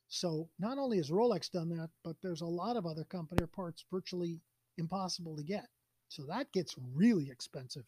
So 0.07 0.49
not 0.59 0.77
only 0.77 0.97
has 0.97 1.09
Rolex 1.09 1.49
done 1.51 1.69
that, 1.69 1.89
but 2.03 2.15
there's 2.21 2.41
a 2.41 2.45
lot 2.45 2.77
of 2.77 2.85
other 2.85 3.03
company 3.03 3.45
parts 3.47 3.83
virtually 3.91 4.41
impossible 4.77 5.35
to 5.35 5.43
get. 5.43 5.67
So 6.09 6.23
that 6.27 6.51
gets 6.53 6.75
really 6.93 7.29
expensive 7.29 7.85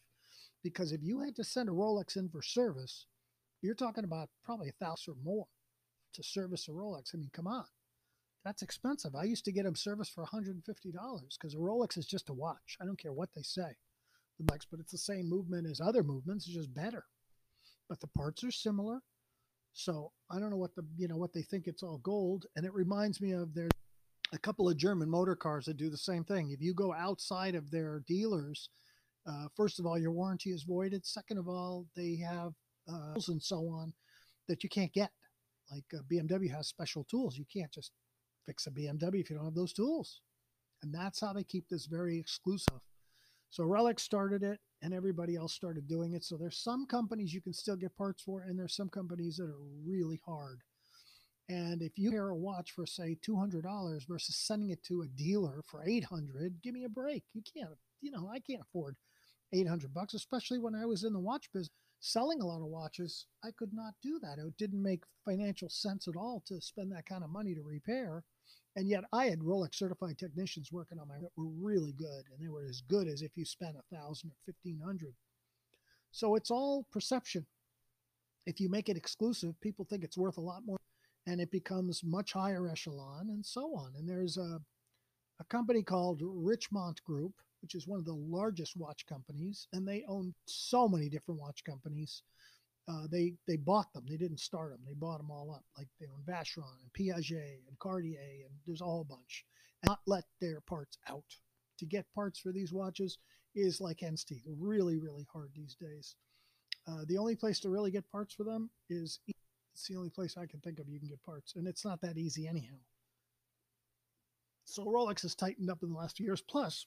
because 0.62 0.92
if 0.92 1.00
you 1.02 1.20
had 1.20 1.36
to 1.36 1.44
send 1.44 1.68
a 1.68 1.72
Rolex 1.72 2.16
in 2.16 2.28
for 2.28 2.42
service, 2.42 3.06
you're 3.62 3.74
talking 3.74 4.04
about 4.04 4.28
probably 4.44 4.68
a 4.68 4.84
thousand 4.84 5.14
or 5.14 5.16
more 5.22 5.46
to 6.14 6.22
service 6.22 6.68
a 6.68 6.72
Rolex. 6.72 7.14
I 7.14 7.18
mean, 7.18 7.30
come 7.32 7.46
on, 7.46 7.64
that's 8.44 8.62
expensive. 8.62 9.14
I 9.14 9.24
used 9.24 9.44
to 9.44 9.52
get 9.52 9.64
them 9.64 9.76
serviced 9.76 10.14
for 10.14 10.24
$150 10.24 10.62
because 10.64 11.54
a 11.54 11.58
Rolex 11.58 11.98
is 11.98 12.06
just 12.06 12.30
a 12.30 12.34
watch. 12.34 12.76
I 12.80 12.84
don't 12.84 12.98
care 12.98 13.12
what 13.12 13.30
they 13.34 13.42
say, 13.42 13.76
the 14.38 14.44
Rolex, 14.44 14.66
but 14.70 14.80
it's 14.80 14.92
the 14.92 14.98
same 14.98 15.28
movement 15.28 15.68
as 15.70 15.80
other 15.80 16.02
movements, 16.02 16.46
it's 16.46 16.54
just 16.54 16.74
better. 16.74 17.04
But 17.88 18.00
the 18.00 18.08
parts 18.08 18.44
are 18.44 18.50
similar. 18.50 19.00
So 19.72 20.12
I 20.30 20.40
don't 20.40 20.50
know 20.50 20.56
what 20.56 20.74
the 20.74 20.84
you 20.96 21.08
know 21.08 21.16
what 21.16 21.32
they 21.32 21.42
think 21.42 21.66
it's 21.66 21.82
all 21.82 21.98
gold, 21.98 22.46
and 22.56 22.66
it 22.66 22.74
reminds 22.74 23.20
me 23.20 23.32
of 23.32 23.54
there's 23.54 23.70
a 24.32 24.38
couple 24.38 24.68
of 24.68 24.76
German 24.76 25.08
motor 25.08 25.36
cars 25.36 25.66
that 25.66 25.76
do 25.76 25.90
the 25.90 25.96
same 25.96 26.24
thing. 26.24 26.50
If 26.50 26.60
you 26.60 26.74
go 26.74 26.92
outside 26.92 27.54
of 27.54 27.70
their 27.70 28.02
dealers 28.06 28.68
uh, 29.26 29.46
first 29.56 29.78
of 29.78 29.86
all, 29.86 29.98
your 29.98 30.12
warranty 30.12 30.50
is 30.50 30.62
voided. 30.62 31.04
Second 31.04 31.38
of 31.38 31.48
all, 31.48 31.86
they 31.94 32.16
have 32.16 32.52
uh, 32.88 33.12
tools 33.14 33.28
and 33.28 33.42
so 33.42 33.68
on 33.68 33.92
that 34.48 34.62
you 34.62 34.68
can't 34.70 34.92
get. 34.92 35.10
Like 35.70 35.84
uh, 35.94 36.02
BMW 36.10 36.50
has 36.50 36.68
special 36.68 37.04
tools. 37.04 37.36
You 37.36 37.44
can't 37.52 37.72
just 37.72 37.92
fix 38.46 38.66
a 38.66 38.70
BMW 38.70 39.20
if 39.20 39.30
you 39.30 39.36
don't 39.36 39.44
have 39.44 39.54
those 39.54 39.72
tools. 39.72 40.20
And 40.82 40.92
that's 40.94 41.20
how 41.20 41.32
they 41.32 41.44
keep 41.44 41.68
this 41.68 41.86
very 41.86 42.18
exclusive. 42.18 42.80
So 43.50 43.64
Rolex 43.64 44.00
started 44.00 44.42
it 44.42 44.58
and 44.82 44.94
everybody 44.94 45.36
else 45.36 45.52
started 45.52 45.86
doing 45.86 46.14
it. 46.14 46.24
So 46.24 46.36
there's 46.36 46.58
some 46.58 46.86
companies 46.86 47.34
you 47.34 47.40
can 47.40 47.52
still 47.52 47.76
get 47.76 47.96
parts 47.96 48.22
for, 48.22 48.42
and 48.42 48.58
there's 48.58 48.76
some 48.76 48.88
companies 48.88 49.36
that 49.36 49.48
are 49.48 49.62
really 49.84 50.20
hard. 50.24 50.60
And 51.48 51.82
if 51.82 51.98
you 51.98 52.12
pair 52.12 52.28
a 52.28 52.36
watch 52.36 52.70
for 52.70 52.86
say 52.86 53.18
$200 53.28 53.62
versus 54.08 54.36
sending 54.36 54.70
it 54.70 54.82
to 54.84 55.02
a 55.02 55.08
dealer 55.08 55.62
for 55.66 55.84
800, 55.84 56.62
give 56.62 56.74
me 56.74 56.84
a 56.84 56.88
break. 56.88 57.24
You 57.34 57.42
can't, 57.42 57.70
you 58.00 58.12
know, 58.12 58.30
I 58.32 58.38
can't 58.38 58.62
afford 58.62 58.96
800 59.52 59.92
bucks, 59.92 60.14
especially 60.14 60.58
when 60.58 60.74
I 60.74 60.86
was 60.86 61.04
in 61.04 61.12
the 61.12 61.20
watch 61.20 61.50
business 61.52 61.70
selling 62.00 62.40
a 62.40 62.46
lot 62.46 62.62
of 62.62 62.66
watches. 62.66 63.26
I 63.44 63.50
could 63.56 63.72
not 63.72 63.94
do 64.02 64.18
that. 64.20 64.38
It 64.38 64.56
didn't 64.58 64.82
make 64.82 65.04
financial 65.24 65.68
sense 65.68 66.08
at 66.08 66.16
all 66.16 66.42
to 66.46 66.60
spend 66.60 66.90
that 66.92 67.06
kind 67.06 67.22
of 67.22 67.30
money 67.30 67.54
to 67.54 67.62
repair. 67.62 68.24
And 68.76 68.88
yet 68.88 69.04
I 69.12 69.26
had 69.26 69.40
Rolex 69.40 69.74
certified 69.74 70.18
technicians 70.18 70.72
working 70.72 70.98
on 70.98 71.08
my 71.08 71.18
that 71.20 71.30
were 71.36 71.50
really 71.60 71.92
good, 71.92 72.24
and 72.32 72.40
they 72.40 72.48
were 72.48 72.64
as 72.64 72.82
good 72.88 73.06
as 73.08 73.20
if 73.20 73.36
you 73.36 73.44
spent 73.44 73.76
a 73.76 73.94
thousand 73.94 74.30
or 74.30 74.36
fifteen 74.46 74.80
hundred. 74.84 75.14
So 76.12 76.34
it's 76.36 76.50
all 76.50 76.86
perception. 76.90 77.46
If 78.46 78.60
you 78.60 78.68
make 78.68 78.88
it 78.88 78.96
exclusive, 78.96 79.60
people 79.60 79.84
think 79.84 80.02
it's 80.02 80.16
worth 80.16 80.38
a 80.38 80.42
lot 80.42 80.64
more, 80.64 80.78
and 81.26 81.40
it 81.40 81.50
becomes 81.50 82.02
much 82.04 82.32
higher 82.32 82.68
echelon, 82.68 83.28
and 83.28 83.44
so 83.44 83.74
on. 83.74 83.92
And 83.96 84.08
there's 84.08 84.38
a 84.38 84.60
a 85.40 85.44
company 85.44 85.82
called 85.82 86.20
Richemont 86.22 87.02
Group, 87.02 87.32
which 87.62 87.74
is 87.74 87.86
one 87.86 87.98
of 87.98 88.04
the 88.04 88.14
largest 88.14 88.76
watch 88.76 89.06
companies, 89.06 89.68
and 89.72 89.86
they 89.86 90.04
own 90.08 90.34
so 90.46 90.88
many 90.88 91.08
different 91.08 91.40
watch 91.40 91.62
companies. 91.64 92.22
Uh, 92.88 93.06
they 93.10 93.34
they 93.46 93.56
bought 93.56 93.92
them. 93.92 94.04
They 94.08 94.16
didn't 94.16 94.40
start 94.40 94.72
them. 94.72 94.80
They 94.86 94.94
bought 94.94 95.18
them 95.18 95.30
all 95.30 95.52
up. 95.52 95.64
Like 95.76 95.88
they 96.00 96.06
own 96.06 96.22
Vacheron 96.26 96.76
and 96.82 96.92
Piaget 96.92 97.68
and 97.68 97.78
Cartier, 97.78 98.18
and 98.20 98.54
there's 98.66 98.80
a 98.80 98.84
whole 98.84 99.04
bunch. 99.04 99.44
And 99.82 99.90
not 99.90 100.00
let 100.06 100.24
their 100.40 100.60
parts 100.60 100.98
out. 101.08 101.24
To 101.78 101.86
get 101.86 102.04
parts 102.14 102.38
for 102.38 102.52
these 102.52 102.72
watches 102.72 103.18
is 103.54 103.80
like 103.80 104.00
hen's 104.00 104.24
teeth. 104.24 104.44
Really, 104.46 104.98
really 104.98 105.26
hard 105.32 105.50
these 105.54 105.76
days. 105.80 106.16
Uh, 106.88 107.04
the 107.06 107.18
only 107.18 107.36
place 107.36 107.60
to 107.60 107.70
really 107.70 107.90
get 107.90 108.10
parts 108.10 108.34
for 108.34 108.44
them 108.44 108.70
is 108.88 109.20
it's 109.74 109.86
the 109.88 109.96
only 109.96 110.10
place 110.10 110.36
I 110.36 110.46
can 110.46 110.60
think 110.60 110.78
of 110.78 110.88
you 110.88 110.98
can 110.98 111.08
get 111.08 111.22
parts, 111.22 111.54
and 111.56 111.66
it's 111.66 111.84
not 111.84 112.00
that 112.00 112.18
easy 112.18 112.46
anyhow. 112.48 112.76
So 114.64 114.84
Rolex 114.84 115.22
has 115.22 115.34
tightened 115.34 115.70
up 115.70 115.82
in 115.82 115.90
the 115.90 115.96
last 115.96 116.16
few 116.16 116.26
years. 116.26 116.42
Plus, 116.42 116.86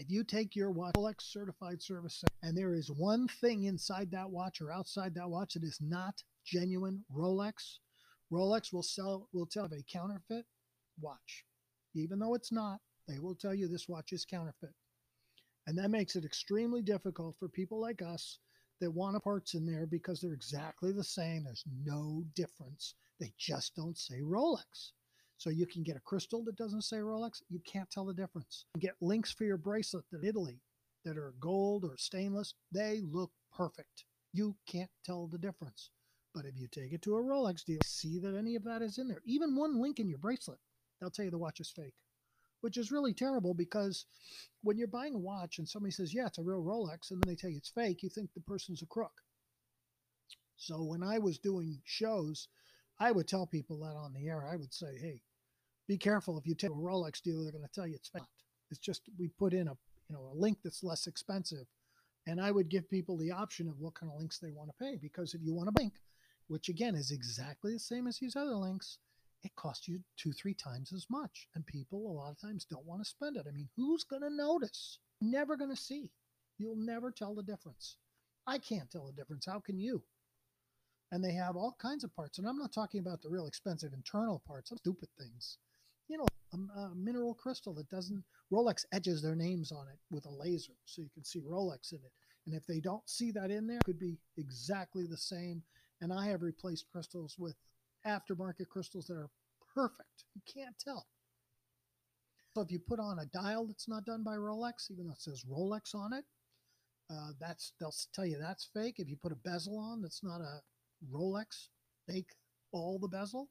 if 0.00 0.08
you 0.08 0.24
take 0.24 0.56
your 0.56 0.70
watch 0.70 0.94
Rolex 0.96 1.20
certified 1.20 1.82
service 1.82 2.24
and 2.42 2.56
there 2.56 2.72
is 2.72 2.90
one 2.90 3.28
thing 3.28 3.64
inside 3.64 4.10
that 4.10 4.30
watch 4.30 4.62
or 4.62 4.72
outside 4.72 5.14
that 5.14 5.28
watch 5.28 5.52
that 5.52 5.62
is 5.62 5.78
not 5.78 6.22
genuine 6.42 7.04
Rolex, 7.14 7.80
Rolex 8.32 8.72
will 8.72 8.82
sell 8.82 9.28
will 9.34 9.44
tell 9.44 9.66
of 9.66 9.72
a 9.72 9.82
counterfeit 9.82 10.46
watch. 11.02 11.44
Even 11.94 12.18
though 12.18 12.32
it's 12.32 12.50
not, 12.50 12.80
they 13.06 13.18
will 13.18 13.34
tell 13.34 13.54
you 13.54 13.68
this 13.68 13.90
watch 13.90 14.12
is 14.12 14.24
counterfeit. 14.24 14.72
And 15.66 15.76
that 15.76 15.90
makes 15.90 16.16
it 16.16 16.24
extremely 16.24 16.80
difficult 16.80 17.36
for 17.38 17.50
people 17.50 17.78
like 17.78 18.00
us 18.00 18.38
that 18.80 18.90
want 18.90 19.22
parts 19.22 19.52
in 19.52 19.66
there 19.66 19.84
because 19.84 20.22
they're 20.22 20.32
exactly 20.32 20.92
the 20.92 21.04
same. 21.04 21.44
There's 21.44 21.64
no 21.84 22.24
difference. 22.34 22.94
They 23.20 23.34
just 23.36 23.76
don't 23.76 23.98
say 23.98 24.20
Rolex. 24.22 24.92
So 25.40 25.48
you 25.48 25.64
can 25.64 25.82
get 25.82 25.96
a 25.96 26.00
crystal 26.00 26.44
that 26.44 26.56
doesn't 26.56 26.82
say 26.82 26.98
Rolex. 26.98 27.40
You 27.48 27.60
can't 27.60 27.90
tell 27.90 28.04
the 28.04 28.12
difference. 28.12 28.66
You 28.74 28.80
get 28.82 28.96
links 29.00 29.32
for 29.32 29.44
your 29.44 29.56
bracelet 29.56 30.04
in 30.12 30.22
Italy 30.22 30.60
that 31.06 31.16
are 31.16 31.32
gold 31.40 31.82
or 31.82 31.96
stainless. 31.96 32.52
They 32.70 33.00
look 33.10 33.30
perfect. 33.50 34.04
You 34.34 34.54
can't 34.66 34.90
tell 35.02 35.26
the 35.26 35.38
difference. 35.38 35.88
But 36.34 36.44
if 36.44 36.58
you 36.58 36.68
take 36.68 36.92
it 36.92 37.00
to 37.02 37.16
a 37.16 37.22
Rolex 37.22 37.64
dealer, 37.64 37.80
see 37.86 38.18
that 38.18 38.36
any 38.36 38.54
of 38.54 38.64
that 38.64 38.82
is 38.82 38.98
in 38.98 39.08
there, 39.08 39.22
even 39.24 39.56
one 39.56 39.80
link 39.80 39.98
in 39.98 40.10
your 40.10 40.18
bracelet, 40.18 40.58
they'll 41.00 41.08
tell 41.08 41.24
you 41.24 41.30
the 41.30 41.38
watch 41.38 41.58
is 41.58 41.70
fake, 41.70 41.94
which 42.60 42.76
is 42.76 42.92
really 42.92 43.14
terrible 43.14 43.54
because 43.54 44.04
when 44.62 44.76
you're 44.76 44.88
buying 44.88 45.14
a 45.14 45.18
watch 45.18 45.56
and 45.56 45.66
somebody 45.66 45.90
says, 45.90 46.12
yeah, 46.12 46.26
it's 46.26 46.36
a 46.36 46.42
real 46.42 46.62
Rolex, 46.62 47.12
and 47.12 47.22
then 47.22 47.32
they 47.32 47.34
tell 47.34 47.48
you 47.48 47.56
it's 47.56 47.70
fake, 47.70 48.02
you 48.02 48.10
think 48.10 48.28
the 48.34 48.42
person's 48.42 48.82
a 48.82 48.86
crook. 48.86 49.22
So 50.58 50.82
when 50.82 51.02
I 51.02 51.18
was 51.18 51.38
doing 51.38 51.80
shows, 51.86 52.48
I 52.98 53.10
would 53.10 53.26
tell 53.26 53.46
people 53.46 53.78
that 53.78 53.96
on 53.96 54.12
the 54.12 54.28
air. 54.28 54.46
I 54.46 54.56
would 54.56 54.74
say, 54.74 54.98
hey, 55.00 55.22
be 55.90 55.98
careful 55.98 56.38
if 56.38 56.46
you 56.46 56.54
take 56.54 56.70
a 56.70 56.74
Rolex 56.74 57.20
dealer, 57.20 57.42
they're 57.42 57.50
going 57.50 57.66
to 57.66 57.74
tell 57.74 57.84
you 57.84 57.96
it's 57.96 58.12
not. 58.14 58.28
It's 58.70 58.78
just 58.78 59.02
we 59.18 59.26
put 59.26 59.52
in 59.52 59.66
a 59.66 59.72
you 60.08 60.14
know 60.14 60.30
a 60.32 60.36
link 60.36 60.58
that's 60.62 60.84
less 60.84 61.08
expensive, 61.08 61.66
and 62.28 62.40
I 62.40 62.52
would 62.52 62.68
give 62.68 62.88
people 62.88 63.16
the 63.16 63.32
option 63.32 63.66
of 63.66 63.80
what 63.80 63.94
kind 63.94 64.12
of 64.12 64.16
links 64.16 64.38
they 64.38 64.52
want 64.52 64.70
to 64.70 64.84
pay 64.84 64.96
because 65.02 65.34
if 65.34 65.40
you 65.42 65.52
want 65.52 65.68
a 65.68 65.82
link, 65.82 65.94
which 66.46 66.68
again 66.68 66.94
is 66.94 67.10
exactly 67.10 67.72
the 67.72 67.80
same 67.80 68.06
as 68.06 68.18
these 68.18 68.36
other 68.36 68.54
links, 68.54 68.98
it 69.42 69.50
costs 69.56 69.88
you 69.88 69.98
two 70.16 70.32
three 70.32 70.54
times 70.54 70.92
as 70.92 71.06
much, 71.10 71.48
and 71.56 71.66
people 71.66 72.08
a 72.08 72.14
lot 72.14 72.30
of 72.30 72.40
times 72.40 72.64
don't 72.64 72.86
want 72.86 73.02
to 73.02 73.10
spend 73.10 73.36
it. 73.36 73.46
I 73.48 73.50
mean, 73.50 73.68
who's 73.76 74.04
going 74.04 74.22
to 74.22 74.30
notice? 74.30 75.00
Never 75.20 75.56
going 75.56 75.74
to 75.74 75.82
see. 75.82 76.12
You'll 76.56 76.76
never 76.76 77.10
tell 77.10 77.34
the 77.34 77.42
difference. 77.42 77.96
I 78.46 78.58
can't 78.58 78.88
tell 78.92 79.06
the 79.06 79.20
difference. 79.20 79.44
How 79.44 79.58
can 79.58 79.80
you? 79.80 80.04
And 81.10 81.24
they 81.24 81.32
have 81.32 81.56
all 81.56 81.74
kinds 81.82 82.04
of 82.04 82.14
parts, 82.14 82.38
and 82.38 82.46
I'm 82.46 82.58
not 82.58 82.72
talking 82.72 83.00
about 83.00 83.22
the 83.22 83.28
real 83.28 83.48
expensive 83.48 83.92
internal 83.92 84.40
parts, 84.46 84.70
stupid 84.76 85.08
things 85.18 85.58
you 86.10 86.18
know, 86.18 86.26
a, 86.52 86.80
a, 86.80 86.94
mineral 86.96 87.34
crystal 87.34 87.72
that 87.74 87.88
doesn't, 87.88 88.24
Rolex 88.52 88.84
edges 88.92 89.22
their 89.22 89.36
names 89.36 89.70
on 89.70 89.86
it 89.86 89.98
with 90.10 90.26
a 90.26 90.30
laser 90.30 90.72
so 90.84 91.00
you 91.00 91.08
can 91.14 91.24
see 91.24 91.40
Rolex 91.40 91.92
in 91.92 91.98
it. 91.98 92.12
And 92.46 92.54
if 92.54 92.66
they 92.66 92.80
don't 92.80 93.08
see 93.08 93.30
that 93.30 93.50
in 93.50 93.68
there, 93.68 93.76
it 93.76 93.84
could 93.84 94.00
be 94.00 94.18
exactly 94.36 95.06
the 95.06 95.16
same. 95.16 95.62
And 96.00 96.12
I 96.12 96.26
have 96.26 96.42
replaced 96.42 96.86
crystals 96.90 97.36
with 97.38 97.54
aftermarket 98.04 98.68
crystals 98.68 99.06
that 99.06 99.16
are 99.16 99.30
perfect. 99.72 100.24
You 100.34 100.42
can't 100.52 100.74
tell. 100.78 101.06
So 102.56 102.62
if 102.62 102.72
you 102.72 102.80
put 102.80 102.98
on 102.98 103.20
a 103.20 103.26
dial 103.26 103.66
that's 103.66 103.88
not 103.88 104.04
done 104.04 104.24
by 104.24 104.34
Rolex, 104.34 104.90
even 104.90 105.06
though 105.06 105.12
it 105.12 105.20
says 105.20 105.44
Rolex 105.48 105.94
on 105.94 106.12
it, 106.12 106.24
uh, 107.08 107.32
that's 107.40 107.72
they'll 107.78 107.94
tell 108.12 108.26
you 108.26 108.38
that's 108.40 108.68
fake. 108.74 108.96
If 108.98 109.08
you 109.08 109.16
put 109.16 109.32
a 109.32 109.36
bezel 109.36 109.78
on 109.78 110.02
that's 110.02 110.24
not 110.24 110.40
a 110.40 110.60
Rolex, 111.12 111.68
fake 112.08 112.30
all 112.72 112.98
the 112.98 113.08
bezel, 113.08 113.48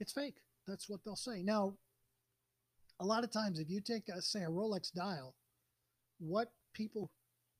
it's 0.00 0.12
fake. 0.12 0.36
That's 0.66 0.88
what 0.88 1.00
they'll 1.04 1.16
say. 1.16 1.42
Now, 1.42 1.74
a 3.00 3.04
lot 3.04 3.24
of 3.24 3.32
times 3.32 3.58
if 3.58 3.68
you 3.68 3.80
take 3.80 4.08
a, 4.08 4.22
say 4.22 4.42
a 4.44 4.48
Rolex 4.48 4.92
dial, 4.92 5.34
what 6.18 6.48
people 6.72 7.10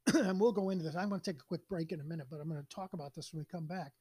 and 0.14 0.38
we'll 0.38 0.52
go 0.52 0.70
into 0.70 0.84
this. 0.84 0.96
I'm 0.96 1.08
going 1.08 1.20
to 1.20 1.32
take 1.32 1.40
a 1.40 1.46
quick 1.46 1.66
break 1.68 1.92
in 1.92 2.00
a 2.00 2.04
minute, 2.04 2.26
but 2.30 2.40
I'm 2.40 2.48
going 2.48 2.60
to 2.62 2.74
talk 2.74 2.92
about 2.92 3.14
this 3.14 3.32
when 3.32 3.40
we 3.40 3.46
come 3.46 3.66
back. 3.66 3.92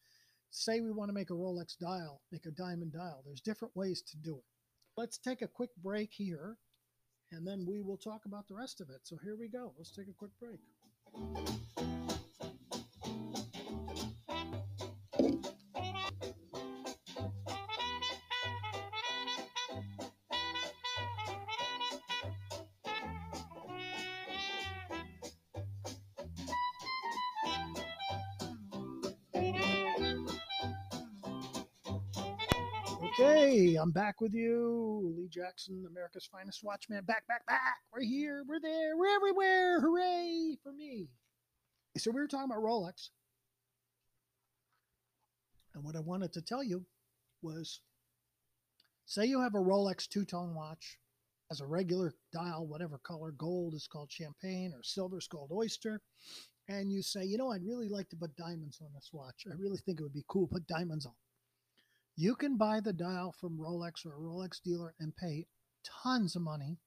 Say 0.51 0.81
we 0.81 0.91
want 0.91 1.09
to 1.09 1.13
make 1.13 1.29
a 1.29 1.33
Rolex 1.33 1.77
dial, 1.77 2.21
make 2.31 2.45
a 2.45 2.51
diamond 2.51 2.93
dial. 2.93 3.23
There's 3.25 3.41
different 3.41 3.75
ways 3.75 4.01
to 4.03 4.17
do 4.17 4.37
it. 4.37 4.43
Let's 4.97 5.17
take 5.17 5.41
a 5.41 5.47
quick 5.47 5.71
break 5.81 6.11
here 6.11 6.57
and 7.31 7.47
then 7.47 7.65
we 7.67 7.81
will 7.81 7.97
talk 7.97 8.25
about 8.25 8.47
the 8.47 8.55
rest 8.55 8.81
of 8.81 8.89
it. 8.89 9.01
So 9.03 9.17
here 9.23 9.35
we 9.35 9.47
go. 9.47 9.73
Let's 9.77 9.91
take 9.91 10.07
a 10.07 10.13
quick 10.13 10.31
break. 10.39 10.59
I'm 33.75 33.91
back 33.91 34.21
with 34.21 34.33
you. 34.33 35.13
Lee 35.17 35.27
Jackson, 35.29 35.85
America's 35.87 36.27
finest 36.31 36.63
watchman. 36.63 37.03
Back, 37.05 37.27
back, 37.27 37.45
back. 37.45 37.77
We're 37.91 38.03
here. 38.03 38.43
We're 38.47 38.59
there. 38.59 38.97
We're 38.97 39.15
everywhere. 39.15 39.81
Hooray 39.81 40.57
for 40.63 40.71
me. 40.71 41.07
So 41.97 42.11
we 42.11 42.21
were 42.21 42.27
talking 42.27 42.51
about 42.51 42.63
Rolex. 42.63 43.09
And 45.75 45.83
what 45.83 45.95
I 45.95 45.99
wanted 45.99 46.33
to 46.33 46.41
tell 46.41 46.63
you 46.63 46.85
was 47.41 47.81
say 49.05 49.25
you 49.25 49.41
have 49.41 49.55
a 49.55 49.59
Rolex 49.59 50.07
two 50.07 50.25
tone 50.25 50.55
watch 50.55 50.97
as 51.51 51.61
a 51.61 51.65
regular 51.65 52.13
dial, 52.31 52.65
whatever 52.65 52.97
color, 52.97 53.31
gold 53.31 53.73
is 53.75 53.87
called 53.87 54.11
champagne 54.11 54.73
or 54.73 54.81
silver 54.83 55.17
is 55.17 55.27
called 55.27 55.51
oyster. 55.51 56.01
And 56.67 56.91
you 56.91 57.01
say, 57.01 57.25
you 57.25 57.37
know, 57.37 57.51
I'd 57.51 57.65
really 57.65 57.89
like 57.89 58.09
to 58.09 58.15
put 58.15 58.35
diamonds 58.37 58.79
on 58.81 58.89
this 58.93 59.09
watch. 59.11 59.45
I 59.51 59.55
really 59.59 59.79
think 59.85 59.99
it 59.99 60.03
would 60.03 60.13
be 60.13 60.25
cool. 60.27 60.47
Put 60.47 60.65
diamonds 60.65 61.05
on. 61.05 61.13
You 62.15 62.36
can 62.36 62.58
buy 62.58 62.79
the 62.79 62.93
dial 62.93 63.34
from 63.39 63.58
Rolex 63.58 64.05
or 64.05 64.13
a 64.13 64.20
Rolex 64.20 64.62
dealer 64.62 64.93
and 65.00 65.15
pay 65.15 65.48
tons 66.03 66.36
of 66.36 66.43
money, 66.43 66.77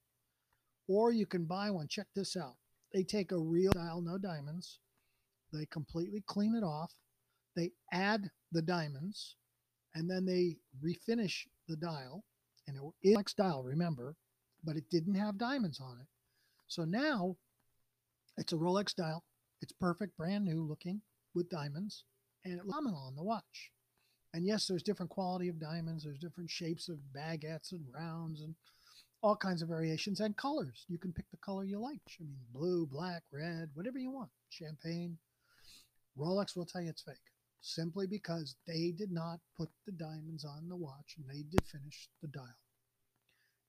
or 0.88 1.10
you 1.10 1.26
can 1.26 1.46
buy 1.46 1.70
one. 1.70 1.88
Check 1.88 2.06
this 2.14 2.36
out. 2.36 2.56
They 2.94 3.02
take 3.02 3.32
a 3.32 3.38
real 3.38 3.72
dial, 3.72 4.00
no 4.00 4.18
diamonds, 4.18 4.78
they 5.52 5.66
completely 5.66 6.22
clean 6.26 6.54
it 6.54 6.62
off, 6.64 6.92
they 7.56 7.72
add 7.92 8.30
the 8.52 8.62
diamonds, 8.62 9.36
and 9.94 10.08
then 10.08 10.24
they 10.24 10.58
refinish 10.84 11.46
the 11.68 11.76
dial. 11.76 12.24
And 12.68 12.76
it 12.76 12.82
was 12.82 12.94
Rolex 13.04 13.34
dial, 13.34 13.64
remember, 13.64 14.16
but 14.64 14.76
it 14.76 14.90
didn't 14.90 15.14
have 15.14 15.38
diamonds 15.38 15.80
on 15.80 15.98
it. 16.00 16.06
So 16.68 16.84
now 16.84 17.36
it's 18.36 18.52
a 18.52 18.56
Rolex 18.56 18.94
dial. 18.94 19.24
It's 19.62 19.72
perfect, 19.72 20.16
brand 20.16 20.44
new 20.44 20.62
looking 20.62 21.00
with 21.34 21.48
diamonds, 21.48 22.04
and 22.44 22.54
it's 22.54 22.62
phenomenal 22.62 23.00
on 23.06 23.16
the 23.16 23.22
watch. 23.22 23.72
And 24.36 24.46
yes, 24.46 24.66
there's 24.66 24.82
different 24.82 25.10
quality 25.10 25.48
of 25.48 25.58
diamonds. 25.58 26.04
There's 26.04 26.18
different 26.18 26.50
shapes 26.50 26.90
of 26.90 26.98
baguettes 27.16 27.72
and 27.72 27.86
rounds 27.90 28.42
and 28.42 28.54
all 29.22 29.34
kinds 29.34 29.62
of 29.62 29.68
variations 29.68 30.20
and 30.20 30.36
colors. 30.36 30.84
You 30.88 30.98
can 30.98 31.10
pick 31.10 31.24
the 31.30 31.38
color 31.38 31.64
you 31.64 31.78
like. 31.78 32.02
I 32.20 32.24
mean, 32.24 32.36
blue, 32.52 32.84
black, 32.84 33.22
red, 33.32 33.70
whatever 33.72 33.98
you 33.98 34.10
want. 34.10 34.28
Champagne. 34.50 35.16
Rolex 36.18 36.54
will 36.54 36.66
tell 36.66 36.82
you 36.82 36.90
it's 36.90 37.00
fake 37.00 37.16
simply 37.62 38.06
because 38.06 38.56
they 38.66 38.92
did 38.94 39.10
not 39.10 39.40
put 39.56 39.70
the 39.86 39.92
diamonds 39.92 40.44
on 40.44 40.68
the 40.68 40.76
watch 40.76 41.14
and 41.16 41.26
they 41.26 41.42
did 41.42 41.64
finish 41.64 42.10
the 42.20 42.28
dial. 42.28 42.44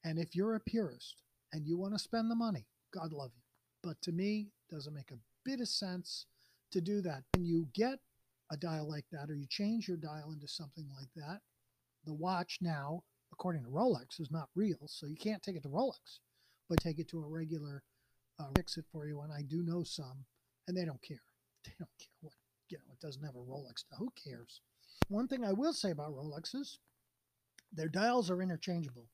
And 0.03 0.19
if 0.19 0.35
you're 0.35 0.55
a 0.55 0.59
purist 0.59 1.21
and 1.53 1.65
you 1.65 1.77
want 1.77 1.93
to 1.93 1.99
spend 1.99 2.29
the 2.29 2.35
money, 2.35 2.65
God 2.93 3.13
love 3.13 3.31
you. 3.33 3.43
But 3.81 4.01
to 4.01 4.11
me, 4.11 4.49
doesn't 4.69 4.93
make 4.93 5.11
a 5.11 5.19
bit 5.45 5.61
of 5.61 5.69
sense 5.69 6.25
to 6.73 6.81
do 6.81 6.99
that. 7.03 7.23
When 7.37 7.45
you 7.45 7.69
get 7.73 7.99
a 8.51 8.57
dial 8.57 8.89
like 8.89 9.05
that 9.11 9.29
or 9.29 9.35
you 9.35 9.45
change 9.49 9.87
your 9.87 9.97
dial 9.97 10.31
into 10.31 10.47
something 10.47 10.87
like 10.97 11.09
that, 11.15 11.41
the 12.05 12.13
watch 12.13 12.59
now, 12.61 13.03
according 13.33 13.63
to 13.63 13.69
Rolex, 13.69 14.19
is 14.19 14.31
not 14.31 14.49
real. 14.55 14.87
So 14.87 15.07
you 15.07 15.17
can't 15.17 15.43
take 15.43 15.55
it 15.55 15.63
to 15.63 15.69
Rolex, 15.69 16.19
but 16.69 16.79
take 16.79 16.99
it 16.99 17.09
to 17.09 17.19
a 17.23 17.27
regular 17.27 17.83
uh, 18.39 18.45
fix 18.55 18.77
it 18.77 18.85
for 18.91 19.07
you. 19.07 19.21
And 19.21 19.33
I 19.33 19.41
do 19.41 19.63
know 19.63 19.83
some, 19.83 20.25
and 20.67 20.77
they 20.77 20.85
don't 20.85 21.01
care. 21.01 21.21
They 21.65 21.73
don't 21.79 21.89
care 21.99 22.07
what 22.21 22.33
you 22.69 22.77
know, 22.77 22.93
it 22.93 23.05
doesn't 23.05 23.23
have 23.23 23.35
a 23.35 23.39
Rolex. 23.39 23.83
Who 23.97 24.11
cares? 24.11 24.61
One 25.09 25.27
thing 25.27 25.43
I 25.43 25.51
will 25.51 25.73
say 25.73 25.91
about 25.91 26.15
Rolexes, 26.15 26.77
their 27.73 27.89
dials 27.89 28.29
are 28.29 28.41
interchangeable. 28.41 29.07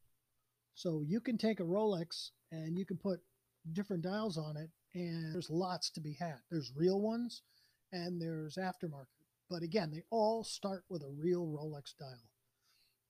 So 0.75 1.03
you 1.05 1.19
can 1.19 1.37
take 1.37 1.59
a 1.59 1.63
Rolex 1.63 2.31
and 2.51 2.77
you 2.77 2.85
can 2.85 2.97
put 2.97 3.21
different 3.71 4.03
dials 4.03 4.37
on 4.37 4.57
it, 4.57 4.69
and 4.93 5.33
there's 5.33 5.49
lots 5.49 5.89
to 5.91 6.01
be 6.01 6.13
had. 6.19 6.37
There's 6.51 6.71
real 6.75 7.01
ones 7.01 7.41
and 7.91 8.21
there's 8.21 8.55
aftermarket. 8.55 9.12
But 9.53 9.61
again, 9.61 9.91
they 9.91 10.01
all 10.09 10.43
start 10.43 10.83
with 10.89 11.03
a 11.03 11.09
real 11.15 11.45
Rolex 11.45 11.93
dial. 11.99 12.27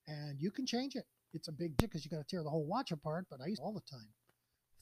And 0.07 0.41
you 0.41 0.51
can 0.51 0.65
change 0.65 0.97
it. 0.97 1.05
It's 1.33 1.47
a 1.47 1.53
big 1.53 1.77
deal 1.77 1.88
because 1.88 2.03
you 2.03 2.12
got 2.12 2.17
to 2.17 2.25
tear 2.25 2.43
the 2.43 2.50
whole 2.50 2.65
watch 2.65 2.91
apart, 2.91 3.27
but 3.31 3.39
I 3.39 3.47
use 3.47 3.62
all 3.62 3.71
the 3.71 3.89
time. 3.89 4.09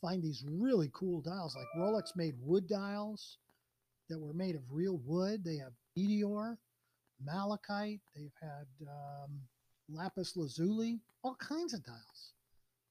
Find 0.01 0.23
these 0.23 0.43
really 0.49 0.89
cool 0.91 1.21
dials, 1.21 1.55
like 1.55 1.67
Rolex 1.77 2.15
made 2.15 2.33
wood 2.41 2.67
dials 2.67 3.37
that 4.09 4.19
were 4.19 4.33
made 4.33 4.55
of 4.55 4.63
real 4.71 4.99
wood. 5.05 5.43
They 5.43 5.57
have 5.57 5.73
meteor, 5.95 6.57
malachite. 7.23 8.01
They've 8.15 8.33
had 8.41 8.65
um, 8.89 9.41
lapis 9.87 10.35
lazuli, 10.35 10.99
all 11.23 11.35
kinds 11.35 11.75
of 11.75 11.85
dials. 11.85 12.33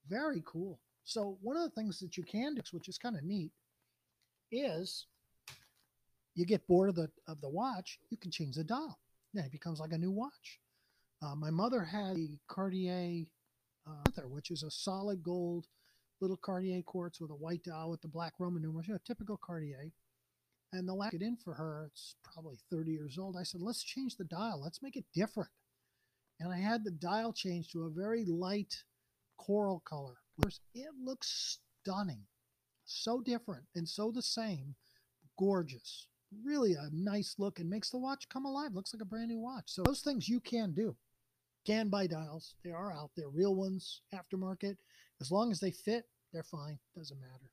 Very 0.08 0.44
cool. 0.46 0.78
So 1.02 1.38
one 1.42 1.56
of 1.56 1.64
the 1.64 1.70
things 1.70 1.98
that 1.98 2.16
you 2.16 2.22
can 2.22 2.54
do, 2.54 2.62
which 2.70 2.88
is 2.88 2.98
kind 2.98 3.16
of 3.16 3.24
neat, 3.24 3.50
is 4.52 5.06
you 6.40 6.46
get 6.46 6.66
bored 6.66 6.88
of 6.88 6.96
the 6.96 7.10
of 7.28 7.40
the 7.40 7.48
watch, 7.48 7.98
you 8.10 8.16
can 8.16 8.30
change 8.30 8.56
the 8.56 8.64
dial. 8.64 8.98
Then 9.34 9.44
it 9.44 9.52
becomes 9.52 9.78
like 9.78 9.92
a 9.92 9.98
new 9.98 10.10
watch. 10.10 10.58
Uh, 11.22 11.34
my 11.36 11.50
mother 11.50 11.84
had 11.84 12.16
a 12.16 12.38
Cartier 12.48 13.26
uh, 13.86 14.22
which 14.22 14.50
is 14.50 14.62
a 14.62 14.70
solid 14.70 15.22
gold 15.22 15.66
little 16.20 16.36
Cartier 16.36 16.82
quartz 16.82 17.20
with 17.20 17.30
a 17.30 17.34
white 17.34 17.62
dial 17.62 17.90
with 17.90 18.02
the 18.02 18.08
black 18.08 18.34
Roman 18.38 18.62
numerals, 18.62 18.86
you 18.86 18.94
know, 18.94 19.00
typical 19.06 19.38
Cartier. 19.42 19.92
And 20.72 20.88
the 20.88 20.94
last 20.94 21.14
it 21.14 21.22
in 21.22 21.36
for 21.36 21.54
her, 21.54 21.88
it's 21.90 22.14
probably 22.22 22.58
30 22.70 22.92
years 22.92 23.18
old. 23.18 23.36
I 23.38 23.42
said, 23.42 23.60
let's 23.60 23.82
change 23.82 24.16
the 24.16 24.24
dial. 24.24 24.60
Let's 24.62 24.82
make 24.82 24.96
it 24.96 25.04
different. 25.14 25.50
And 26.38 26.52
I 26.52 26.58
had 26.58 26.84
the 26.84 26.90
dial 26.90 27.32
changed 27.32 27.72
to 27.72 27.84
a 27.84 27.90
very 27.90 28.24
light 28.24 28.74
coral 29.36 29.82
color. 29.84 30.16
It 30.74 30.90
looks 31.02 31.58
stunning. 31.82 32.22
So 32.84 33.20
different 33.20 33.64
and 33.74 33.88
so 33.88 34.10
the 34.10 34.22
same. 34.22 34.74
Gorgeous. 35.38 36.06
Really 36.44 36.74
a 36.74 36.88
nice 36.92 37.34
look 37.38 37.58
and 37.58 37.68
makes 37.68 37.90
the 37.90 37.98
watch 37.98 38.28
come 38.28 38.44
alive. 38.44 38.74
Looks 38.74 38.94
like 38.94 39.02
a 39.02 39.06
brand 39.06 39.28
new 39.28 39.40
watch. 39.40 39.64
So 39.66 39.82
those 39.82 40.00
things 40.00 40.28
you 40.28 40.40
can 40.40 40.72
do. 40.72 40.96
Can 41.66 41.88
buy 41.88 42.06
dials. 42.06 42.54
They 42.64 42.70
are 42.70 42.92
out 42.92 43.10
there. 43.16 43.28
Real 43.28 43.54
ones, 43.54 44.00
aftermarket. 44.14 44.76
As 45.20 45.30
long 45.30 45.50
as 45.50 45.60
they 45.60 45.70
fit, 45.70 46.04
they're 46.32 46.42
fine. 46.42 46.78
Doesn't 46.96 47.20
matter 47.20 47.50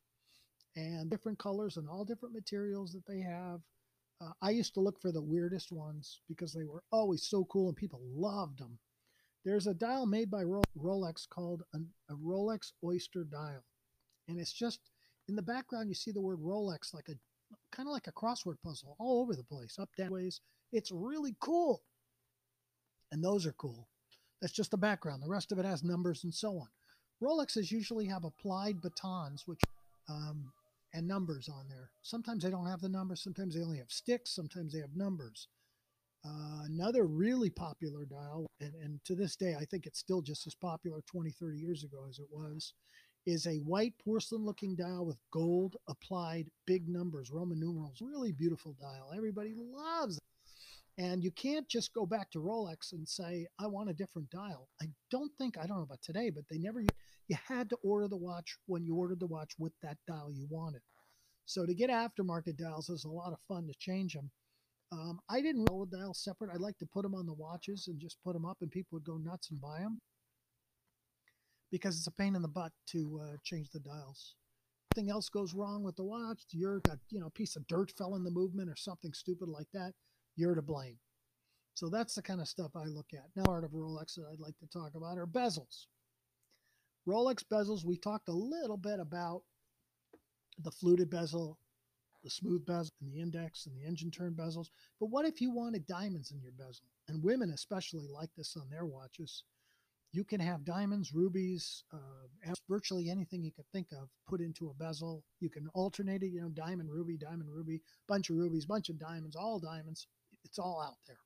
and 0.78 1.10
different 1.10 1.40
colors 1.40 1.78
and 1.78 1.90
all 1.90 2.06
different 2.06 2.36
materials 2.36 2.94
that 2.94 3.06
they 3.08 3.20
have. 3.20 3.60
Uh, 4.22 4.32
I 4.42 4.52
used 4.52 4.74
to 4.76 4.80
look 4.80 5.02
for 5.02 5.12
the 5.12 5.22
weirdest 5.22 5.72
ones 5.72 6.22
because 6.28 6.54
they 6.54 6.66
were 6.66 6.84
always 6.92 7.24
so 7.24 7.46
cool 7.46 7.68
and 7.68 7.76
people 7.76 8.02
loved 8.16 8.60
them. 8.60 8.78
There's 9.44 9.68
a 9.68 9.74
dial 9.74 10.06
made 10.06 10.30
by 10.30 10.44
Rolex 10.44 11.28
called 11.28 11.64
an, 11.74 11.88
a 12.10 12.14
Rolex 12.14 12.74
Oyster 12.84 13.24
dial. 13.24 13.64
And 14.28 14.40
it's 14.40 14.54
just 14.54 14.80
in 15.28 15.36
the 15.36 15.42
background, 15.42 15.90
you 15.90 15.96
see 15.96 16.12
the 16.12 16.22
word 16.22 16.40
Rolex 16.40 16.94
like 16.94 17.10
a 17.10 17.16
kind 17.72 17.88
of 17.88 17.94
like 17.94 18.08
a 18.08 18.12
crossword 18.12 18.62
puzzle 18.64 18.96
all 19.00 19.22
over 19.22 19.36
the 19.36 19.44
place, 19.44 19.78
up, 19.80 19.90
down, 19.98 20.12
ways. 20.12 20.42
It's 20.72 20.92
really 20.92 21.36
cool. 21.40 21.84
And 23.12 23.24
those 23.24 23.46
are 23.46 23.54
cool. 23.54 23.88
That's 24.42 24.54
just 24.54 24.72
the 24.72 24.78
background. 24.78 25.24
The 25.24 25.30
rest 25.30 25.52
of 25.52 25.60
it 25.60 25.66
has 25.66 25.84
numbers 25.84 26.24
and 26.24 26.34
so 26.34 26.60
on. 26.60 26.68
Rolexes 27.24 27.72
usually 27.72 28.06
have 28.06 28.26
applied 28.26 28.82
batons, 28.82 29.44
which 29.48 29.62
um, 30.10 30.52
and 30.94 31.08
numbers 31.08 31.50
on 31.50 31.68
there. 31.70 31.92
Sometimes 32.02 32.44
they 32.44 32.50
don't 32.50 32.68
have 32.68 32.82
the 32.82 32.90
numbers, 32.90 33.22
sometimes 33.22 33.56
they 33.56 33.62
only 33.62 33.78
have 33.78 33.92
sticks, 33.92 34.34
sometimes 34.34 34.74
they 34.74 34.80
have 34.80 34.96
numbers. 34.96 35.48
Uh, 36.26 36.64
another 36.66 37.06
really 37.06 37.50
popular 37.50 38.06
dial, 38.06 38.48
and, 38.60 38.74
and 38.84 39.00
to 39.06 39.16
this 39.16 39.36
day, 39.36 39.56
I 39.60 39.66
think 39.66 39.86
it's 39.86 40.00
still 40.00 40.22
just 40.22 40.48
as 40.48 40.56
popular 40.56 41.02
20, 41.06 41.32
30 41.32 41.58
years 41.58 41.84
ago 41.84 42.06
as 42.10 42.20
it 42.20 42.28
was, 42.32 42.74
is 43.28 43.46
a 43.46 43.58
white 43.58 43.94
porcelain 44.04 44.46
looking 44.46 44.74
dial 44.74 45.06
with 45.06 45.18
gold 45.32 45.76
applied 45.90 46.50
big 46.66 46.88
numbers, 46.88 47.30
Roman 47.30 47.60
numerals. 47.60 48.02
Really 48.02 48.32
beautiful 48.32 48.74
dial. 48.80 49.12
Everybody 49.16 49.54
loves 49.54 50.16
it. 50.16 50.24
And 50.98 51.22
you 51.22 51.30
can't 51.32 51.68
just 51.68 51.94
go 51.94 52.06
back 52.06 52.32
to 52.32 52.40
Rolex 52.40 52.94
and 52.94 53.08
say, 53.08 53.46
I 53.60 53.68
want 53.68 53.90
a 53.90 53.94
different 53.94 54.30
dial. 54.30 54.70
I 54.82 54.86
don't 55.12 55.32
think, 55.38 55.58
I 55.58 55.68
don't 55.68 55.78
know 55.78 55.84
about 55.84 56.02
today, 56.02 56.30
but 56.30 56.46
they 56.50 56.58
never, 56.58 56.80
you 56.80 57.38
had 57.48 57.70
to 57.70 57.78
order 57.84 58.08
the 58.08 58.16
watch 58.16 58.56
when 58.66 58.86
you 58.86 58.96
ordered 58.96 59.20
the 59.20 59.28
watch 59.28 59.52
with 59.60 59.74
that 59.84 59.98
dial 60.08 60.32
you 60.32 60.48
wanted. 60.50 60.82
So 61.46 61.66
to 61.66 61.76
get 61.76 61.90
aftermarket 61.90 62.58
dials 62.58 62.90
is 62.90 63.04
a 63.04 63.10
lot 63.10 63.34
of 63.34 63.40
fun 63.46 63.68
to 63.68 63.74
change 63.78 64.14
them. 64.14 64.32
Um, 64.94 65.20
I 65.30 65.42
didn't 65.42 65.68
roll 65.70 65.86
the 65.86 65.98
dials 65.98 66.24
separate. 66.24 66.52
I 66.54 66.58
like 66.58 66.78
to 66.78 66.86
put 66.86 67.04
them 67.04 67.14
on 67.14 67.26
the 67.26 67.34
watches 67.34 67.90
and 67.90 68.00
just 68.00 68.24
put 68.24 68.34
them 68.34 68.46
up, 68.46 68.58
and 68.62 68.72
people 68.72 68.96
would 68.96 69.04
go 69.04 69.18
nuts 69.18 69.52
and 69.52 69.60
buy 69.60 69.80
them 69.80 70.00
because 71.72 71.98
it's 71.98 72.08
a 72.08 72.12
pain 72.12 72.36
in 72.36 72.42
the 72.42 72.48
butt 72.48 72.72
to 72.88 73.22
uh, 73.24 73.38
change 73.44 73.70
the 73.72 73.80
dials. 73.80 74.36
Something 74.94 75.12
else 75.12 75.30
goes 75.30 75.54
wrong 75.54 75.84
with 75.84 75.96
the 75.96 76.04
watch, 76.04 76.44
you're 76.52 76.80
got 76.80 76.98
you 77.10 77.20
know 77.20 77.28
a 77.28 77.32
piece 77.32 77.56
of 77.56 77.68
dirt 77.68 77.92
fell 77.98 78.16
in 78.16 78.24
the 78.24 78.32
movement 78.32 78.70
or 78.70 78.76
something 78.76 79.14
stupid 79.14 79.50
like 79.50 79.68
that 79.74 79.94
you're 80.38 80.56
to 80.56 80.62
blame. 80.62 80.98
So 81.74 81.90
that's 81.90 82.16
the 82.16 82.22
kind 82.22 82.40
of 82.40 82.48
stuff 82.48 82.72
I 82.76 82.86
look 82.86 83.08
at. 83.14 83.26
Now, 83.36 83.44
part 83.44 83.64
of 83.64 83.72
Rolex 83.72 84.16
that 84.16 84.26
I'd 84.32 84.40
like 84.40 84.58
to 84.60 84.68
talk 84.68 84.92
about 84.96 85.18
are 85.18 85.28
bezels. 85.28 85.88
Rolex 87.08 87.44
bezels, 87.44 87.86
we 87.86 87.98
talked 87.98 88.30
a 88.30 88.34
little 88.34 88.78
bit 88.78 89.00
about 89.00 89.44
the 90.64 90.72
fluted 90.72 91.10
bezel, 91.10 91.60
the 92.24 92.30
smooth 92.30 92.66
bezel, 92.66 92.94
and 93.02 93.12
the 93.12 93.20
index 93.20 93.66
and 93.66 93.76
the 93.78 93.86
engine 93.86 94.10
turn 94.10 94.34
bezels. 94.34 94.70
But 95.00 95.08
what 95.08 95.26
if 95.26 95.42
you 95.42 95.52
wanted 95.52 95.86
diamonds 95.86 96.32
in 96.32 96.42
your 96.42 96.54
bezel? 96.54 96.88
And 97.08 97.24
women 97.24 97.52
especially 97.52 98.08
like 98.08 98.30
this 98.36 98.58
on 98.58 98.70
their 98.70 98.86
watches. 98.86 99.44
You 100.18 100.24
can 100.24 100.40
have 100.40 100.66
diamonds, 100.66 101.14
rubies, 101.14 101.84
uh, 101.94 102.56
virtually 102.68 103.08
anything 103.08 103.44
you 103.44 103.52
could 103.52 103.70
think 103.72 103.90
of 103.92 104.10
put 104.28 104.42
into 104.42 104.72
a 104.72 104.74
bezel. 104.74 105.24
You 105.42 105.52
can 105.52 105.68
alternate 105.76 106.24
it, 106.24 106.32
you 106.34 106.42
know, 106.42 106.50
diamond, 106.50 106.90
ruby, 106.92 107.18
diamond, 107.18 107.52
ruby, 107.52 107.84
bunch 108.08 108.32
of 108.32 108.38
rubies, 108.38 108.66
bunch 108.66 108.90
of 108.90 108.98
diamonds, 108.98 109.36
all 109.36 109.60
diamonds 109.60 110.08
it's 110.44 110.58
all 110.58 110.82
out 110.82 110.98
there. 111.08 111.20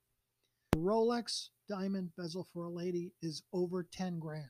Rolex 0.75 1.47
diamond 1.69 2.09
bezel 2.17 2.45
for 2.51 2.65
a 2.65 2.69
lady 2.69 3.13
is 3.21 3.43
over 3.53 3.87
10 3.93 4.19
grand 4.19 4.49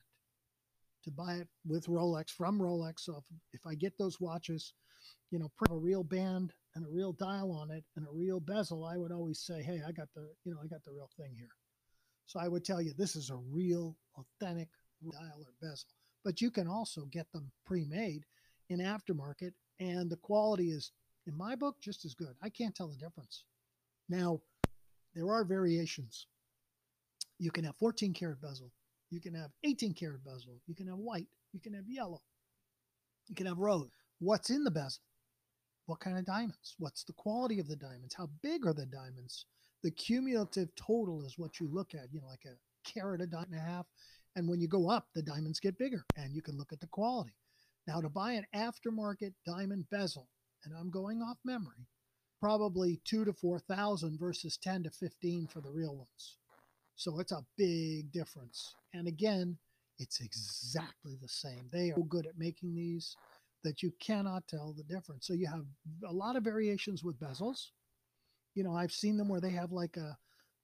to 1.04 1.12
buy 1.12 1.34
it 1.34 1.46
with 1.64 1.86
Rolex 1.86 2.30
from 2.30 2.58
Rolex. 2.58 2.94
So 3.02 3.18
if, 3.18 3.60
if 3.60 3.60
I 3.64 3.76
get 3.76 3.96
those 3.96 4.20
watches, 4.20 4.74
you 5.30 5.38
know, 5.38 5.52
a 5.70 5.76
real 5.76 6.02
band 6.02 6.52
and 6.74 6.84
a 6.84 6.90
real 6.90 7.12
dial 7.12 7.52
on 7.52 7.70
it 7.70 7.84
and 7.94 8.08
a 8.08 8.12
real 8.12 8.40
bezel, 8.40 8.84
I 8.84 8.96
would 8.96 9.12
always 9.12 9.38
say, 9.38 9.62
hey, 9.62 9.82
I 9.86 9.92
got 9.92 10.08
the, 10.16 10.32
you 10.44 10.52
know, 10.52 10.58
I 10.60 10.66
got 10.66 10.82
the 10.82 10.90
real 10.90 11.10
thing 11.16 11.32
here. 11.38 11.54
So 12.26 12.40
I 12.40 12.48
would 12.48 12.64
tell 12.64 12.80
you 12.80 12.92
this 12.92 13.16
is 13.16 13.30
a 13.30 13.36
real, 13.36 13.96
authentic 14.16 14.68
dial 15.10 15.40
or 15.40 15.52
bezel. 15.60 15.88
But 16.24 16.40
you 16.40 16.50
can 16.50 16.68
also 16.68 17.06
get 17.06 17.30
them 17.32 17.50
pre-made 17.66 18.24
in 18.68 18.78
aftermarket, 18.78 19.52
and 19.80 20.08
the 20.08 20.16
quality 20.16 20.70
is, 20.70 20.92
in 21.26 21.36
my 21.36 21.54
book, 21.56 21.76
just 21.80 22.04
as 22.04 22.14
good. 22.14 22.34
I 22.42 22.48
can't 22.48 22.74
tell 22.74 22.88
the 22.88 22.96
difference. 22.96 23.44
Now, 24.08 24.40
there 25.14 25.30
are 25.30 25.44
variations. 25.44 26.26
You 27.38 27.50
can 27.50 27.64
have 27.64 27.76
14 27.76 28.14
karat 28.14 28.40
bezel. 28.40 28.70
You 29.10 29.20
can 29.20 29.34
have 29.34 29.50
18 29.64 29.94
karat 29.94 30.24
bezel. 30.24 30.60
You 30.66 30.74
can 30.74 30.86
have 30.86 30.98
white. 30.98 31.28
You 31.52 31.60
can 31.60 31.74
have 31.74 31.88
yellow. 31.88 32.22
You 33.28 33.34
can 33.34 33.46
have 33.46 33.58
rose. 33.58 33.90
What's 34.20 34.50
in 34.50 34.64
the 34.64 34.70
bezel? 34.70 35.02
What 35.86 36.00
kind 36.00 36.16
of 36.16 36.24
diamonds? 36.24 36.74
What's 36.78 37.04
the 37.04 37.12
quality 37.12 37.58
of 37.58 37.68
the 37.68 37.76
diamonds? 37.76 38.14
How 38.14 38.30
big 38.42 38.66
are 38.66 38.72
the 38.72 38.86
diamonds? 38.86 39.46
The 39.82 39.90
cumulative 39.90 40.74
total 40.76 41.24
is 41.24 41.38
what 41.38 41.58
you 41.58 41.68
look 41.72 41.94
at, 41.94 42.12
you 42.12 42.20
know, 42.20 42.28
like 42.28 42.44
a 42.46 42.56
carat, 42.88 43.20
a 43.20 43.26
dime 43.26 43.46
and 43.50 43.60
a 43.60 43.62
half. 43.62 43.86
And 44.36 44.48
when 44.48 44.60
you 44.60 44.68
go 44.68 44.88
up, 44.88 45.08
the 45.14 45.22
diamonds 45.22 45.60
get 45.60 45.78
bigger 45.78 46.04
and 46.16 46.34
you 46.34 46.42
can 46.42 46.56
look 46.56 46.72
at 46.72 46.80
the 46.80 46.86
quality. 46.86 47.34
Now, 47.86 48.00
to 48.00 48.08
buy 48.08 48.32
an 48.32 48.46
aftermarket 48.54 49.34
diamond 49.44 49.86
bezel, 49.90 50.28
and 50.64 50.72
I'm 50.78 50.90
going 50.90 51.20
off 51.20 51.38
memory, 51.44 51.88
probably 52.40 53.00
two 53.04 53.24
to 53.24 53.32
4,000 53.32 54.18
versus 54.18 54.56
10 54.56 54.84
to 54.84 54.90
15 54.90 55.48
for 55.48 55.60
the 55.60 55.70
real 55.70 55.96
ones. 55.96 56.38
So 56.94 57.18
it's 57.18 57.32
a 57.32 57.44
big 57.56 58.12
difference. 58.12 58.76
And 58.94 59.08
again, 59.08 59.58
It's 59.98 60.20
exactly 60.20 61.16
the 61.20 61.28
same. 61.28 61.68
They 61.70 61.90
are 61.90 61.96
so 61.96 62.02
good 62.02 62.26
at 62.26 62.38
making 62.38 62.74
these 62.74 63.16
that 63.62 63.82
you 63.82 63.92
cannot 64.00 64.48
tell 64.48 64.74
the 64.76 64.82
difference. 64.82 65.26
So 65.26 65.34
you 65.34 65.46
have 65.46 65.64
a 66.06 66.12
lot 66.12 66.34
of 66.34 66.42
variations 66.42 67.04
with 67.04 67.20
bezels. 67.20 67.68
You 68.54 68.64
know, 68.64 68.74
I've 68.74 68.92
seen 68.92 69.16
them 69.16 69.28
where 69.28 69.40
they 69.40 69.50
have 69.50 69.72
like 69.72 69.96
a, 69.96 70.16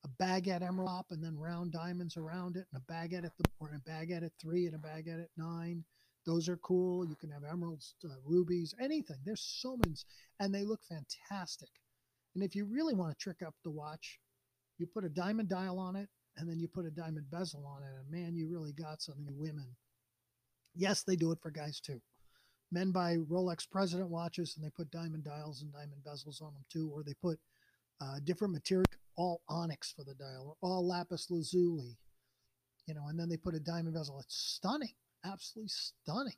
a 0.04 0.08
baguette 0.22 0.62
emerald 0.62 1.06
and 1.10 1.22
then 1.22 1.38
round 1.38 1.72
diamonds 1.72 2.16
around 2.16 2.56
it 2.56 2.66
and 2.72 2.82
a 2.82 2.92
baguette 2.92 3.24
at 3.24 3.36
the 3.36 3.44
or 3.58 3.70
a 3.74 3.90
baguette 3.90 4.24
at 4.24 4.32
three 4.40 4.66
and 4.66 4.74
a 4.74 4.78
baguette 4.78 5.22
at 5.22 5.30
nine. 5.36 5.84
Those 6.26 6.48
are 6.48 6.58
cool. 6.58 7.06
You 7.06 7.16
can 7.16 7.30
have 7.30 7.44
emeralds, 7.44 7.94
uh, 8.04 8.14
rubies, 8.24 8.74
anything. 8.80 9.16
There's 9.24 9.40
so 9.60 9.76
many, 9.76 9.96
and 10.40 10.54
they 10.54 10.64
look 10.64 10.80
fantastic. 10.84 11.70
And 12.34 12.44
if 12.44 12.54
you 12.54 12.66
really 12.66 12.94
want 12.94 13.10
to 13.10 13.22
trick 13.22 13.42
up 13.44 13.54
the 13.64 13.70
watch, 13.70 14.20
you 14.78 14.86
put 14.86 15.04
a 15.04 15.08
diamond 15.08 15.48
dial 15.48 15.78
on 15.78 15.96
it 15.96 16.08
and 16.36 16.48
then 16.48 16.60
you 16.60 16.68
put 16.68 16.86
a 16.86 16.90
diamond 16.90 17.30
bezel 17.30 17.66
on 17.66 17.82
it. 17.82 17.90
And 17.98 18.10
man, 18.10 18.36
you 18.36 18.48
really 18.48 18.72
got 18.72 19.02
something. 19.02 19.26
Women. 19.30 19.74
Yes, 20.74 21.02
they 21.02 21.16
do 21.16 21.32
it 21.32 21.40
for 21.42 21.50
guys 21.50 21.80
too. 21.80 22.00
Men 22.70 22.92
buy 22.92 23.16
Rolex 23.16 23.68
President 23.68 24.10
watches 24.10 24.54
and 24.56 24.64
they 24.64 24.70
put 24.70 24.90
diamond 24.90 25.24
dials 25.24 25.62
and 25.62 25.72
diamond 25.72 26.02
bezels 26.06 26.42
on 26.42 26.52
them 26.52 26.64
too, 26.70 26.90
or 26.92 27.02
they 27.02 27.14
put 27.14 27.40
uh, 28.00 28.20
different 28.24 28.52
material, 28.52 28.86
all 29.16 29.42
onyx 29.48 29.92
for 29.92 30.04
the 30.04 30.14
dial, 30.14 30.56
or 30.60 30.70
all 30.70 30.86
lapis 30.86 31.30
lazuli, 31.30 31.96
you 32.86 32.94
know, 32.94 33.08
and 33.08 33.18
then 33.18 33.28
they 33.28 33.36
put 33.36 33.54
a 33.54 33.60
diamond 33.60 33.94
bezel. 33.94 34.20
It's 34.20 34.36
stunning, 34.36 34.94
absolutely 35.24 35.70
stunning. 35.70 36.36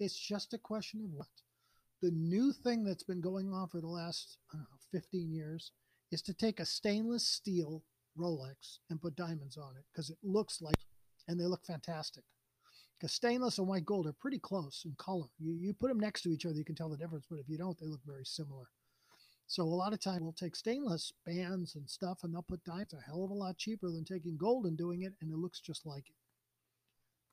It's 0.00 0.18
just 0.18 0.54
a 0.54 0.58
question 0.58 1.00
of 1.04 1.10
what. 1.10 1.28
The 2.02 2.10
new 2.10 2.52
thing 2.52 2.84
that's 2.84 3.02
been 3.02 3.20
going 3.20 3.52
on 3.52 3.68
for 3.68 3.80
the 3.80 3.86
last 3.86 4.38
know, 4.52 4.60
15 4.92 5.32
years 5.32 5.72
is 6.10 6.22
to 6.22 6.34
take 6.34 6.60
a 6.60 6.66
stainless 6.66 7.26
steel 7.26 7.82
Rolex 8.18 8.78
and 8.90 9.00
put 9.00 9.16
diamonds 9.16 9.56
on 9.56 9.76
it 9.76 9.84
because 9.92 10.10
it 10.10 10.18
looks 10.22 10.60
like, 10.60 10.76
and 11.28 11.38
they 11.38 11.44
look 11.44 11.64
fantastic. 11.64 12.24
Because 12.98 13.12
stainless 13.12 13.58
and 13.58 13.66
white 13.66 13.84
gold 13.84 14.06
are 14.06 14.12
pretty 14.12 14.38
close 14.38 14.82
in 14.84 14.94
color. 14.96 15.26
You, 15.38 15.52
you 15.52 15.74
put 15.74 15.88
them 15.88 15.98
next 15.98 16.22
to 16.22 16.30
each 16.30 16.46
other, 16.46 16.56
you 16.56 16.64
can 16.64 16.76
tell 16.76 16.88
the 16.88 16.96
difference, 16.96 17.26
but 17.28 17.40
if 17.40 17.48
you 17.48 17.58
don't, 17.58 17.78
they 17.78 17.86
look 17.86 18.04
very 18.06 18.24
similar. 18.24 18.66
So 19.46 19.62
a 19.62 19.64
lot 19.64 19.92
of 19.92 20.00
time 20.00 20.22
we'll 20.22 20.32
take 20.32 20.56
stainless 20.56 21.12
bands 21.26 21.74
and 21.74 21.88
stuff 21.88 22.20
and 22.22 22.32
they'll 22.32 22.42
put 22.42 22.64
diamonds 22.64 22.92
a 22.92 23.00
hell 23.00 23.24
of 23.24 23.30
a 23.30 23.34
lot 23.34 23.58
cheaper 23.58 23.90
than 23.90 24.04
taking 24.04 24.36
gold 24.36 24.66
and 24.66 24.76
doing 24.76 25.02
it, 25.02 25.12
and 25.20 25.30
it 25.30 25.36
looks 25.36 25.60
just 25.60 25.86
like 25.86 26.08
it. 26.08 26.16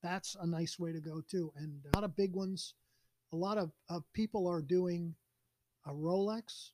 That's 0.04 0.36
a 0.39 0.47
nice 0.47 0.80
way 0.80 0.91
to 0.91 1.00
go 1.00 1.21
too. 1.21 1.52
And 1.56 1.82
a 1.86 1.97
lot 1.97 2.04
of 2.04 2.15
big 2.15 2.34
ones, 2.34 2.74
a 3.32 3.36
lot 3.36 3.58
of, 3.58 3.71
of 3.89 4.04
people 4.13 4.47
are 4.47 4.62
doing 4.62 5.15
a 5.86 5.91
Rolex 5.91 6.71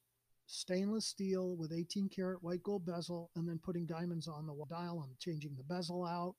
stainless 0.47 1.05
steel 1.05 1.55
with 1.55 1.73
18 1.73 2.09
karat 2.09 2.41
white 2.41 2.63
gold 2.63 2.85
bezel 2.85 3.29
and 3.35 3.47
then 3.47 3.59
putting 3.61 3.85
diamonds 3.85 4.27
on 4.27 4.47
the 4.47 4.53
dial 4.65 5.03
and 5.03 5.19
changing 5.19 5.55
the 5.57 5.63
bezel 5.63 6.05
out 6.05 6.35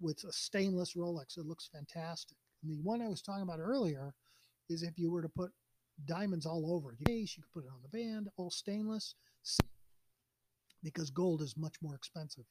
with 0.00 0.24
a 0.24 0.32
stainless 0.32 0.94
Rolex. 0.94 1.38
It 1.38 1.46
looks 1.46 1.68
fantastic. 1.72 2.36
And 2.62 2.72
the 2.72 2.82
one 2.82 3.02
I 3.02 3.08
was 3.08 3.22
talking 3.22 3.42
about 3.42 3.60
earlier 3.60 4.14
is 4.68 4.82
if 4.82 4.98
you 4.98 5.10
were 5.10 5.22
to 5.22 5.28
put 5.28 5.52
diamonds 6.04 6.46
all 6.46 6.72
over 6.74 6.92
it. 6.92 6.98
You 7.08 7.26
could 7.42 7.52
put 7.52 7.64
it 7.64 7.70
on 7.72 7.80
the 7.82 7.88
band, 7.88 8.28
all 8.36 8.50
stainless, 8.50 9.14
because 10.82 11.10
gold 11.10 11.42
is 11.42 11.56
much 11.56 11.76
more 11.82 11.94
expensive. 11.94 12.44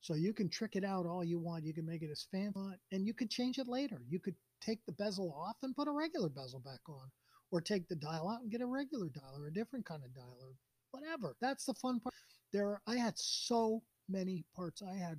So 0.00 0.14
you 0.14 0.34
can 0.34 0.50
trick 0.50 0.76
it 0.76 0.84
out 0.84 1.06
all 1.06 1.24
you 1.24 1.38
want. 1.38 1.64
You 1.64 1.72
can 1.72 1.86
make 1.86 2.02
it 2.02 2.10
as 2.10 2.26
fancy, 2.30 2.58
and 2.92 3.06
you 3.06 3.14
could 3.14 3.30
change 3.30 3.58
it 3.58 3.68
later. 3.68 4.02
You 4.08 4.18
could 4.18 4.34
take 4.60 4.84
the 4.84 4.92
bezel 4.92 5.32
off 5.32 5.56
and 5.62 5.74
put 5.74 5.88
a 5.88 5.92
regular 5.92 6.28
bezel 6.28 6.60
back 6.60 6.80
on, 6.88 7.10
or 7.50 7.60
take 7.60 7.88
the 7.88 7.96
dial 7.96 8.28
out 8.28 8.42
and 8.42 8.50
get 8.50 8.60
a 8.60 8.66
regular 8.66 9.08
dial 9.08 9.36
or 9.38 9.46
a 9.46 9.52
different 9.52 9.86
kind 9.86 10.02
of 10.04 10.14
dial 10.14 10.36
or 10.42 10.54
whatever. 10.90 11.36
That's 11.40 11.64
the 11.64 11.74
fun 11.74 12.00
part. 12.00 12.14
There, 12.52 12.82
I 12.86 12.96
had 12.96 13.14
so 13.16 13.82
many 14.08 14.44
parts. 14.54 14.82
I 14.82 14.94
had 14.94 15.18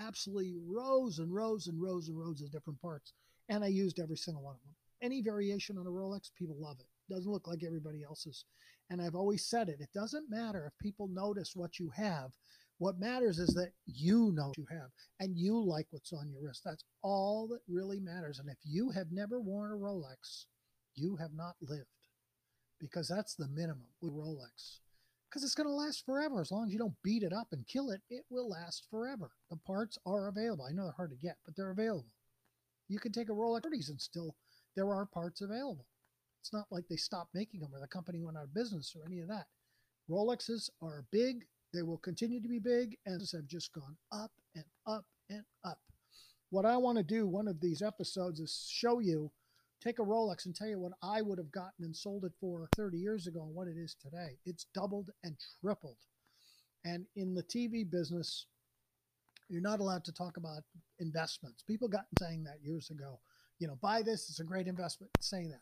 absolutely 0.00 0.54
rows 0.66 1.18
and 1.18 1.34
rows 1.34 1.66
and 1.66 1.80
rows 1.80 2.08
and 2.08 2.18
rows 2.18 2.42
of 2.42 2.52
different 2.52 2.80
parts, 2.82 3.12
and 3.48 3.64
I 3.64 3.68
used 3.68 4.00
every 4.00 4.16
single 4.16 4.42
one 4.42 4.56
of 4.56 4.60
them. 4.62 4.74
Any 5.04 5.20
variation 5.20 5.76
on 5.76 5.86
a 5.86 5.90
Rolex, 5.90 6.30
people 6.34 6.56
love 6.58 6.78
it. 6.80 6.86
Doesn't 7.12 7.30
look 7.30 7.46
like 7.46 7.62
everybody 7.62 8.02
else's. 8.02 8.46
And 8.88 9.02
I've 9.02 9.14
always 9.14 9.44
said 9.44 9.68
it. 9.68 9.76
It 9.80 9.90
doesn't 9.94 10.30
matter 10.30 10.66
if 10.66 10.82
people 10.82 11.08
notice 11.08 11.52
what 11.54 11.78
you 11.78 11.90
have. 11.94 12.30
What 12.78 12.98
matters 12.98 13.38
is 13.38 13.54
that 13.54 13.72
you 13.84 14.32
know 14.32 14.48
what 14.48 14.58
you 14.58 14.66
have 14.70 14.90
and 15.20 15.36
you 15.36 15.62
like 15.62 15.86
what's 15.90 16.12
on 16.12 16.30
your 16.30 16.40
wrist. 16.42 16.62
That's 16.64 16.84
all 17.02 17.46
that 17.48 17.60
really 17.68 18.00
matters. 18.00 18.38
And 18.38 18.48
if 18.48 18.58
you 18.64 18.90
have 18.90 19.12
never 19.12 19.40
worn 19.40 19.72
a 19.72 19.76
Rolex, 19.76 20.46
you 20.94 21.16
have 21.16 21.34
not 21.34 21.54
lived 21.60 21.86
because 22.80 23.06
that's 23.06 23.34
the 23.34 23.48
minimum 23.48 23.86
with 24.00 24.12
Rolex 24.12 24.80
because 25.34 25.42
it's 25.42 25.54
going 25.56 25.68
to 25.68 25.74
last 25.74 26.06
forever. 26.06 26.40
As 26.40 26.52
long 26.52 26.66
as 26.66 26.72
you 26.72 26.78
don't 26.78 26.94
beat 27.02 27.24
it 27.24 27.32
up 27.32 27.48
and 27.50 27.66
kill 27.66 27.90
it, 27.90 28.00
it 28.08 28.24
will 28.30 28.48
last 28.48 28.86
forever. 28.88 29.32
The 29.50 29.56
parts 29.56 29.98
are 30.06 30.28
available. 30.28 30.64
I 30.64 30.72
know 30.72 30.84
they're 30.84 30.92
hard 30.92 31.10
to 31.10 31.16
get, 31.16 31.36
but 31.44 31.56
they're 31.56 31.72
available. 31.72 32.12
You 32.88 33.00
can 33.00 33.10
take 33.10 33.28
a 33.28 33.32
Rolex 33.32 33.62
30s 33.62 33.90
and 33.90 34.00
still, 34.00 34.36
there 34.76 34.92
are 34.92 35.06
parts 35.06 35.40
available. 35.40 35.86
It's 36.40 36.52
not 36.52 36.66
like 36.70 36.84
they 36.88 36.96
stopped 36.96 37.34
making 37.34 37.60
them 37.60 37.70
or 37.74 37.80
the 37.80 37.86
company 37.86 38.20
went 38.20 38.36
out 38.36 38.44
of 38.44 38.54
business 38.54 38.94
or 38.94 39.06
any 39.06 39.20
of 39.20 39.28
that. 39.28 39.46
Rolexes 40.10 40.68
are 40.82 41.04
big. 41.10 41.46
They 41.72 41.82
will 41.82 41.98
continue 41.98 42.40
to 42.40 42.48
be 42.48 42.58
big 42.58 42.96
and 43.06 43.20
have 43.32 43.46
just 43.46 43.72
gone 43.72 43.96
up 44.12 44.30
and 44.54 44.64
up 44.86 45.06
and 45.30 45.44
up. 45.64 45.78
What 46.50 46.66
I 46.66 46.76
want 46.76 46.98
to 46.98 47.04
do 47.04 47.26
one 47.26 47.48
of 47.48 47.60
these 47.60 47.82
episodes 47.82 48.40
is 48.40 48.68
show 48.70 49.00
you 49.00 49.30
take 49.82 49.98
a 49.98 50.02
Rolex 50.02 50.46
and 50.46 50.54
tell 50.54 50.68
you 50.68 50.78
what 50.78 50.92
I 51.02 51.20
would 51.20 51.38
have 51.38 51.50
gotten 51.50 51.84
and 51.84 51.96
sold 51.96 52.24
it 52.24 52.32
for 52.40 52.68
30 52.76 52.98
years 52.98 53.26
ago 53.26 53.42
and 53.42 53.54
what 53.54 53.68
it 53.68 53.76
is 53.76 53.96
today. 54.00 54.38
It's 54.46 54.66
doubled 54.74 55.10
and 55.24 55.36
tripled. 55.60 55.96
And 56.84 57.06
in 57.16 57.34
the 57.34 57.42
TV 57.42 57.88
business, 57.90 58.46
you're 59.48 59.62
not 59.62 59.80
allowed 59.80 60.04
to 60.04 60.12
talk 60.12 60.36
about 60.36 60.62
investments. 61.00 61.62
People 61.62 61.88
got 61.88 62.06
saying 62.18 62.44
that 62.44 62.62
years 62.62 62.90
ago. 62.90 63.18
You 63.58 63.68
know, 63.68 63.78
buy 63.80 64.02
this, 64.02 64.28
it's 64.28 64.40
a 64.40 64.44
great 64.44 64.66
investment. 64.66 65.10
Saying 65.20 65.50
that. 65.50 65.60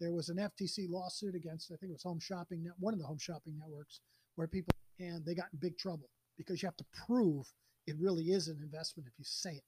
There 0.00 0.12
was 0.12 0.30
an 0.30 0.38
FTC 0.38 0.88
lawsuit 0.88 1.34
against, 1.34 1.70
I 1.70 1.76
think 1.76 1.90
it 1.90 1.94
was 1.94 2.02
Home 2.04 2.20
Shopping 2.20 2.62
Net, 2.62 2.72
one 2.78 2.94
of 2.94 3.00
the 3.00 3.06
home 3.06 3.18
shopping 3.18 3.58
networks, 3.58 4.00
where 4.34 4.48
people 4.48 4.72
and 4.98 5.24
they 5.24 5.34
got 5.34 5.46
in 5.52 5.58
big 5.58 5.78
trouble 5.78 6.08
because 6.36 6.62
you 6.62 6.66
have 6.66 6.76
to 6.76 6.84
prove 7.06 7.46
it 7.86 7.96
really 7.98 8.24
is 8.26 8.48
an 8.48 8.60
investment 8.62 9.08
if 9.08 9.18
you 9.18 9.24
say 9.24 9.52
it. 9.52 9.64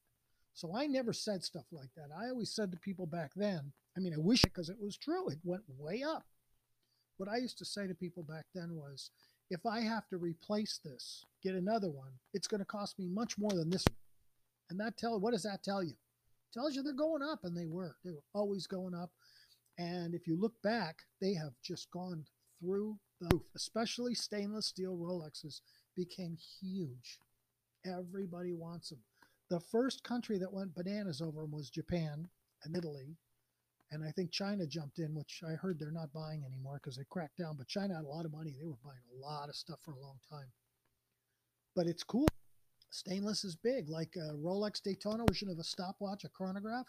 So 0.54 0.76
I 0.76 0.86
never 0.86 1.12
said 1.12 1.42
stuff 1.42 1.64
like 1.72 1.88
that. 1.96 2.08
I 2.16 2.28
always 2.28 2.54
said 2.54 2.70
to 2.72 2.78
people 2.78 3.06
back 3.06 3.32
then, 3.34 3.72
I 3.96 4.00
mean, 4.00 4.14
I 4.14 4.18
wish 4.18 4.44
it 4.44 4.52
because 4.52 4.68
it 4.68 4.80
was 4.80 4.96
true. 4.96 5.28
It 5.28 5.38
went 5.44 5.62
way 5.78 6.02
up. 6.02 6.24
What 7.16 7.28
I 7.28 7.38
used 7.38 7.58
to 7.58 7.64
say 7.64 7.86
to 7.86 7.94
people 7.94 8.22
back 8.22 8.44
then 8.54 8.74
was, 8.74 9.10
if 9.50 9.64
I 9.66 9.80
have 9.80 10.08
to 10.08 10.18
replace 10.18 10.78
this, 10.84 11.24
get 11.42 11.54
another 11.54 11.90
one, 11.90 12.12
it's 12.32 12.46
going 12.46 12.60
to 12.60 12.66
cost 12.66 12.98
me 12.98 13.06
much 13.06 13.38
more 13.38 13.52
than 13.52 13.70
this. 13.70 13.84
And 14.70 14.78
that 14.80 14.96
tell 14.96 15.18
what 15.18 15.32
does 15.32 15.42
that 15.42 15.62
tell 15.62 15.82
you? 15.82 15.94
Tells 16.52 16.76
you 16.76 16.82
they're 16.82 16.92
going 16.92 17.22
up, 17.22 17.40
and 17.44 17.56
they 17.56 17.66
were. 17.66 17.96
They 18.04 18.10
were 18.10 18.24
always 18.34 18.66
going 18.66 18.94
up. 18.94 19.10
And 19.78 20.14
if 20.14 20.26
you 20.26 20.38
look 20.38 20.60
back, 20.62 20.96
they 21.20 21.34
have 21.34 21.54
just 21.62 21.90
gone 21.90 22.24
through 22.60 22.98
the 23.20 23.28
roof. 23.32 23.42
Especially 23.56 24.14
stainless 24.14 24.66
steel 24.66 24.96
Rolexes 24.96 25.60
became 25.96 26.36
huge. 26.60 27.18
Everybody 27.86 28.52
wants 28.52 28.90
them. 28.90 29.00
The 29.48 29.60
first 29.60 30.04
country 30.04 30.38
that 30.38 30.52
went 30.52 30.74
bananas 30.74 31.20
over 31.20 31.40
them 31.42 31.52
was 31.52 31.70
Japan 31.70 32.28
and 32.64 32.76
Italy. 32.76 33.16
And 33.90 34.04
I 34.04 34.10
think 34.10 34.30
China 34.30 34.66
jumped 34.66 34.98
in, 34.98 35.14
which 35.14 35.42
I 35.46 35.52
heard 35.52 35.78
they're 35.78 35.90
not 35.90 36.12
buying 36.12 36.44
anymore 36.44 36.80
because 36.82 36.96
they 36.96 37.04
cracked 37.10 37.38
down. 37.38 37.56
But 37.58 37.68
China 37.68 37.94
had 37.94 38.04
a 38.04 38.08
lot 38.08 38.24
of 38.24 38.32
money. 38.32 38.54
They 38.58 38.66
were 38.66 38.78
buying 38.84 39.02
a 39.14 39.20
lot 39.20 39.48
of 39.48 39.56
stuff 39.56 39.80
for 39.84 39.92
a 39.92 40.00
long 40.00 40.16
time. 40.30 40.46
But 41.74 41.86
it's 41.86 42.02
cool. 42.02 42.26
Stainless 42.92 43.42
is 43.42 43.56
big, 43.56 43.88
like 43.88 44.16
a 44.16 44.34
Rolex 44.34 44.82
Daytona 44.82 45.24
version 45.26 45.48
of 45.48 45.58
a 45.58 45.64
stopwatch, 45.64 46.24
a 46.24 46.28
chronograph. 46.28 46.84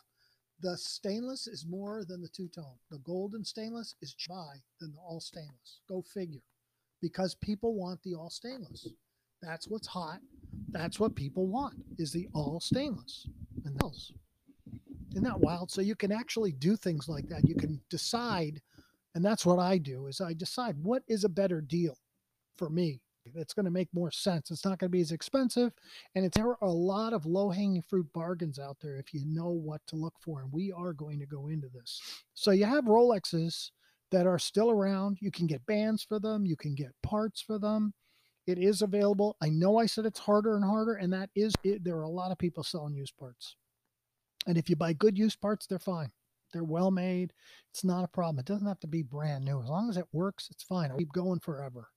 The 0.59 0.77
stainless 0.77 1.47
is 1.47 1.65
more 1.65 2.03
than 2.03 2.21
the 2.21 2.27
two 2.27 2.49
tone. 2.49 2.75
The 2.91 2.97
gold 2.99 3.35
and 3.35 3.47
stainless 3.47 3.95
is 4.01 4.13
buy 4.27 4.61
than 4.81 4.91
the 4.91 4.99
all 4.99 5.21
stainless. 5.21 5.79
Go 5.87 6.01
figure. 6.01 6.43
Because 7.01 7.35
people 7.35 7.73
want 7.75 8.03
the 8.03 8.15
all 8.15 8.29
stainless. 8.29 8.85
That's 9.41 9.69
what's 9.69 9.87
hot. 9.87 10.19
That's 10.71 10.99
what 10.99 11.15
people 11.15 11.47
want 11.47 11.75
is 11.97 12.11
the 12.11 12.27
all 12.33 12.59
stainless. 12.59 13.25
And 13.63 13.79
those. 13.79 14.11
Isn't 15.11 15.23
that 15.23 15.39
wild? 15.39 15.71
So 15.71 15.79
you 15.79 15.95
can 15.95 16.11
actually 16.11 16.51
do 16.51 16.75
things 16.75 17.07
like 17.07 17.29
that. 17.29 17.47
You 17.47 17.55
can 17.55 17.79
decide, 17.89 18.61
and 19.15 19.23
that's 19.23 19.45
what 19.45 19.59
I 19.59 19.77
do 19.77 20.07
is 20.07 20.19
I 20.19 20.33
decide 20.33 20.75
what 20.83 21.03
is 21.07 21.23
a 21.23 21.29
better 21.29 21.61
deal 21.61 21.97
for 22.57 22.69
me. 22.69 22.99
It's 23.35 23.53
going 23.53 23.65
to 23.65 23.71
make 23.71 23.89
more 23.93 24.11
sense. 24.11 24.51
It's 24.51 24.65
not 24.65 24.79
going 24.79 24.89
to 24.89 24.95
be 24.95 25.01
as 25.01 25.11
expensive, 25.11 25.71
and 26.15 26.25
it's, 26.25 26.37
there 26.37 26.47
are 26.47 26.57
a 26.61 26.71
lot 26.71 27.13
of 27.13 27.25
low-hanging 27.25 27.83
fruit 27.83 28.07
bargains 28.13 28.59
out 28.59 28.77
there 28.81 28.97
if 28.97 29.13
you 29.13 29.23
know 29.25 29.49
what 29.49 29.81
to 29.87 29.95
look 29.95 30.15
for. 30.19 30.41
And 30.41 30.51
we 30.51 30.71
are 30.71 30.93
going 30.93 31.19
to 31.19 31.25
go 31.25 31.47
into 31.47 31.69
this. 31.69 32.01
So 32.33 32.51
you 32.51 32.65
have 32.65 32.85
Rolexes 32.85 33.71
that 34.11 34.27
are 34.27 34.39
still 34.39 34.69
around. 34.69 35.17
You 35.21 35.31
can 35.31 35.47
get 35.47 35.65
bands 35.65 36.03
for 36.03 36.19
them. 36.19 36.45
You 36.45 36.55
can 36.55 36.75
get 36.75 36.91
parts 37.01 37.41
for 37.41 37.57
them. 37.57 37.93
It 38.45 38.57
is 38.57 38.81
available. 38.81 39.37
I 39.41 39.49
know 39.49 39.77
I 39.77 39.85
said 39.85 40.05
it's 40.05 40.19
harder 40.19 40.55
and 40.55 40.65
harder, 40.65 40.95
and 40.95 41.13
that 41.13 41.29
is 41.33 41.53
it. 41.63 41.83
There 41.83 41.95
are 41.95 42.03
a 42.03 42.09
lot 42.09 42.31
of 42.31 42.37
people 42.37 42.63
selling 42.63 42.93
used 42.93 43.15
parts. 43.17 43.55
And 44.45 44.57
if 44.57 44.69
you 44.69 44.75
buy 44.75 44.91
good 44.91 45.17
used 45.17 45.39
parts, 45.39 45.65
they're 45.65 45.79
fine. 45.79 46.11
They're 46.51 46.65
well 46.65 46.91
made. 46.91 47.31
It's 47.71 47.85
not 47.85 48.03
a 48.03 48.09
problem. 48.09 48.39
It 48.39 48.45
doesn't 48.45 48.67
have 48.67 48.81
to 48.81 48.87
be 48.87 49.01
brand 49.01 49.45
new. 49.45 49.61
As 49.61 49.69
long 49.69 49.89
as 49.89 49.95
it 49.95 50.05
works, 50.11 50.49
it's 50.51 50.63
fine. 50.63 50.91
I'll 50.91 50.97
keep 50.97 51.13
going 51.13 51.39
forever. 51.39 51.87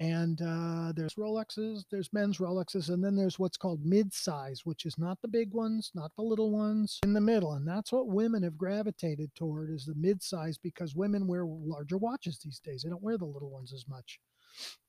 And 0.00 0.40
uh, 0.40 0.92
there's 0.96 1.16
Rolexes, 1.16 1.84
there's 1.90 2.10
men's 2.14 2.38
Rolexes, 2.38 2.88
and 2.88 3.04
then 3.04 3.14
there's 3.14 3.38
what's 3.38 3.58
called 3.58 3.84
mid-size, 3.84 4.62
which 4.64 4.86
is 4.86 4.96
not 4.96 5.20
the 5.20 5.28
big 5.28 5.52
ones, 5.52 5.90
not 5.94 6.10
the 6.16 6.22
little 6.22 6.50
ones, 6.50 6.98
in 7.02 7.12
the 7.12 7.20
middle. 7.20 7.52
And 7.52 7.68
that's 7.68 7.92
what 7.92 8.08
women 8.08 8.42
have 8.42 8.56
gravitated 8.56 9.30
toward 9.34 9.68
is 9.70 9.84
the 9.84 9.94
mid-size 9.94 10.56
because 10.56 10.96
women 10.96 11.26
wear 11.26 11.44
larger 11.44 11.98
watches 11.98 12.38
these 12.38 12.60
days. 12.60 12.82
They 12.82 12.88
don't 12.88 13.02
wear 13.02 13.18
the 13.18 13.26
little 13.26 13.50
ones 13.50 13.74
as 13.74 13.86
much. 13.88 14.18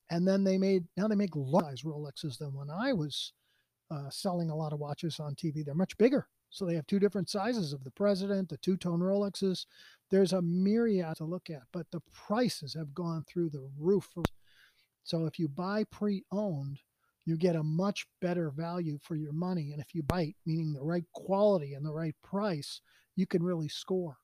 And 0.09 0.25
then 0.25 0.45
they 0.45 0.57
made 0.57 0.85
now 0.95 1.09
they 1.09 1.15
make 1.15 1.35
large 1.35 1.83
Rolexes 1.83 2.37
than 2.37 2.53
when 2.53 2.69
I 2.69 2.93
was 2.93 3.33
uh, 3.89 4.09
selling 4.09 4.49
a 4.49 4.55
lot 4.55 4.71
of 4.71 4.79
watches 4.79 5.19
on 5.19 5.35
TV. 5.35 5.65
They're 5.65 5.75
much 5.75 5.97
bigger. 5.97 6.27
So 6.49 6.65
they 6.65 6.75
have 6.75 6.87
two 6.87 6.99
different 6.99 7.29
sizes 7.29 7.71
of 7.73 7.83
the 7.83 7.91
president, 7.91 8.49
the 8.49 8.57
two 8.57 8.77
tone 8.77 8.99
Rolexes. 8.99 9.65
There's 10.09 10.33
a 10.33 10.41
myriad 10.41 11.17
to 11.17 11.25
look 11.25 11.49
at, 11.49 11.63
but 11.71 11.87
the 11.91 12.01
prices 12.13 12.73
have 12.73 12.93
gone 12.93 13.23
through 13.27 13.49
the 13.49 13.69
roof. 13.77 14.09
So 15.03 15.25
if 15.25 15.39
you 15.39 15.47
buy 15.47 15.83
pre 15.91 16.23
owned, 16.31 16.79
you 17.25 17.37
get 17.37 17.55
a 17.55 17.63
much 17.63 18.07
better 18.19 18.51
value 18.51 18.97
for 19.01 19.15
your 19.15 19.33
money. 19.33 19.71
And 19.71 19.81
if 19.81 19.93
you 19.93 20.03
buy, 20.03 20.33
meaning 20.45 20.73
the 20.73 20.83
right 20.83 21.05
quality 21.13 21.73
and 21.73 21.85
the 21.85 21.93
right 21.93 22.15
price, 22.23 22.81
you 23.15 23.27
can 23.27 23.43
really 23.43 23.69
score. 23.69 24.17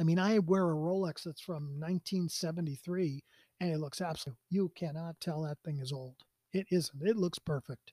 I 0.00 0.02
mean, 0.02 0.18
I 0.18 0.40
wear 0.40 0.70
a 0.70 0.74
Rolex 0.74 1.22
that's 1.24 1.40
from 1.40 1.78
1973 1.78 3.22
and 3.60 3.70
it 3.70 3.78
looks 3.78 4.00
absolute. 4.00 4.38
You 4.50 4.72
cannot 4.74 5.20
tell 5.20 5.42
that 5.42 5.58
thing 5.64 5.78
is 5.78 5.92
old. 5.92 6.16
It 6.52 6.66
isn't. 6.70 7.06
It 7.06 7.16
looks 7.16 7.38
perfect. 7.38 7.92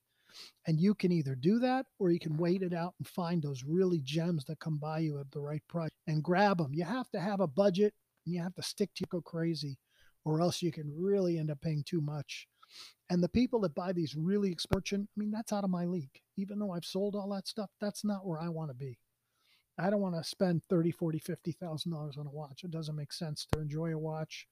And 0.65 0.80
you 0.80 0.96
can 0.96 1.12
either 1.12 1.36
do 1.36 1.60
that 1.60 1.86
or 2.00 2.10
you 2.10 2.20
can 2.20 2.38
wait 2.38 2.63
it 2.63 2.74
out 2.74 2.96
and 2.98 3.08
find 3.08 3.44
those 3.44 3.63
really 3.63 4.02
gems 4.04 4.46
that 4.46 4.60
come 4.60 4.78
by 4.78 5.00
you 5.00 5.20
at 5.20 5.30
the 5.32 5.41
right 5.41 5.62
price 5.67 5.91
and 6.08 6.24
grab 6.24 6.58
them. 6.58 6.74
You 6.74 6.86
have 6.86 7.10
to 7.12 7.20
have 7.20 7.39
a 7.39 7.48
budget 7.48 7.94
and 8.26 8.34
you 8.34 8.41
have 8.41 8.56
to 8.56 8.63
stick 8.63 8.89
to 8.96 9.06
go 9.08 9.22
crazy 9.22 9.78
or 10.26 10.42
else 10.42 10.62
you 10.62 10.72
can 10.72 10.92
really 10.96 11.38
end 11.38 11.52
up 11.52 11.62
paying 11.62 11.84
too 11.84 12.02
much. 12.02 12.48
And 13.10 13.22
the 13.22 13.30
people 13.30 13.60
that 13.62 13.76
buy 13.76 13.92
these 13.92 14.16
really 14.16 14.52
expensive, 14.52 15.02
I 15.02 15.20
mean, 15.20 15.32
that's 15.32 15.52
out 15.52 15.64
of 15.64 15.70
my 15.70 15.86
league. 15.86 16.22
Even 16.38 16.60
though 16.60 16.72
I've 16.72 16.86
sold 16.86 17.16
all 17.16 17.30
that 17.34 17.48
stuff, 17.48 17.70
that's 17.82 18.06
not 18.06 18.26
where 18.26 18.40
I 18.40 18.50
want 18.50 18.70
to 18.70 18.76
be. 18.76 18.98
I 19.78 19.90
don't 19.90 20.02
want 20.02 20.16
to 20.16 20.24
spend 20.24 20.62
30, 20.70 20.92
40, 20.92 21.20
50,000 21.20 21.92
dollars 21.92 22.18
on 22.18 22.28
a 22.28 22.32
watch. 22.32 22.64
It 22.64 22.72
doesn't 22.72 22.96
make 22.96 23.12
sense 23.12 23.46
to 23.52 23.60
enjoy 23.60 23.94
a 23.94 23.98
watch 23.98 24.48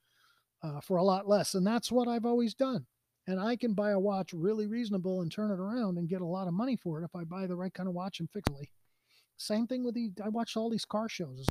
uh, 0.63 0.82
for 0.82 0.97
a 0.97 1.03
lot 1.03 1.27
less. 1.27 1.53
And 1.53 1.65
that's 1.65 1.91
what 1.91 2.08
I've 2.08 2.25
always 2.25 2.53
done 2.53 2.86
and 3.29 3.39
I 3.39 3.55
can 3.55 3.73
buy 3.73 3.91
a 3.91 3.99
watch 3.99 4.34
really 4.34 4.65
reasonable 4.65 5.21
and 5.21 5.32
turn 5.32 5.51
it 5.51 5.60
around 5.60 5.99
and 5.99 6.10
get 6.10 6.21
a 6.21 6.25
lot 6.25 6.47
of 6.47 6.53
money 6.53 6.75
for 6.75 6.99
it 6.99 7.05
if 7.05 7.15
I 7.15 7.23
buy 7.23 7.45
the 7.45 7.55
right 7.55 7.73
kind 7.73 7.88
of 7.88 7.93
watch 7.93 8.19
and 8.19 8.29
fix 8.32 8.49
it. 8.60 8.67
Same 9.38 9.67
thing 9.67 9.84
with 9.84 9.93
the 9.93 10.12
I 10.23 10.29
watched 10.29 10.58
all 10.58 10.69
these 10.69 10.86
car 10.86 11.08
shows. 11.08 11.45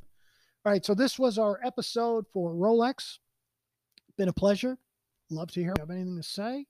All 0.64 0.72
right, 0.72 0.84
so 0.84 0.92
this 0.92 1.20
was 1.20 1.38
our 1.38 1.60
episode 1.64 2.26
for 2.32 2.52
Rolex. 2.52 3.18
Been 4.18 4.28
a 4.28 4.32
pleasure. 4.32 4.76
Love 5.30 5.52
to 5.52 5.60
hear 5.60 5.70
if 5.70 5.78
you 5.78 5.82
have 5.82 5.90
anything 5.90 6.16
to 6.16 6.22
say. 6.22 6.66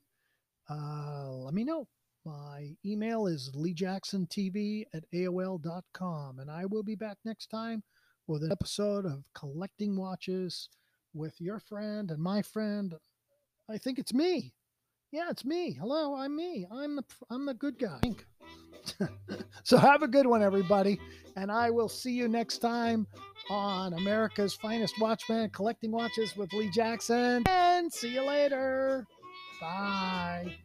Uh, 0.70 1.30
let 1.30 1.54
me 1.54 1.64
know. 1.64 1.88
My 2.24 2.76
email 2.84 3.26
is 3.26 3.50
leejacksontv 3.56 4.84
at 4.92 5.04
AOL.com. 5.14 6.38
And 6.40 6.50
I 6.50 6.66
will 6.66 6.82
be 6.82 6.94
back 6.94 7.16
next 7.24 7.46
time 7.46 7.82
with 8.26 8.42
an 8.42 8.52
episode 8.52 9.06
of 9.06 9.24
Collecting 9.34 9.96
Watches 9.96 10.68
with 11.14 11.40
your 11.40 11.58
friend 11.58 12.10
and 12.10 12.22
my 12.22 12.42
friend. 12.42 12.94
I 13.70 13.78
think 13.78 13.98
it's 13.98 14.12
me, 14.12 14.52
yeah, 15.10 15.28
it's 15.30 15.44
me. 15.44 15.72
Hello, 15.72 16.14
I'm 16.14 16.36
me. 16.36 16.66
I'm 16.70 16.96
the 16.96 17.04
I'm 17.30 17.46
the 17.46 17.54
good 17.54 17.78
guy. 17.78 18.00
so 19.62 19.76
have 19.76 20.02
a 20.02 20.08
good 20.08 20.26
one, 20.26 20.42
everybody, 20.42 20.98
and 21.36 21.50
I 21.50 21.70
will 21.70 21.88
see 21.88 22.12
you 22.12 22.28
next 22.28 22.58
time 22.58 23.06
on 23.50 23.94
America's 23.94 24.54
Finest 24.54 25.00
Watchman, 25.00 25.50
collecting 25.50 25.90
watches 25.90 26.36
with 26.36 26.52
Lee 26.52 26.70
Jackson. 26.70 27.44
And 27.48 27.92
see 27.92 28.14
you 28.14 28.22
later. 28.22 29.06
Bye. 29.60 30.56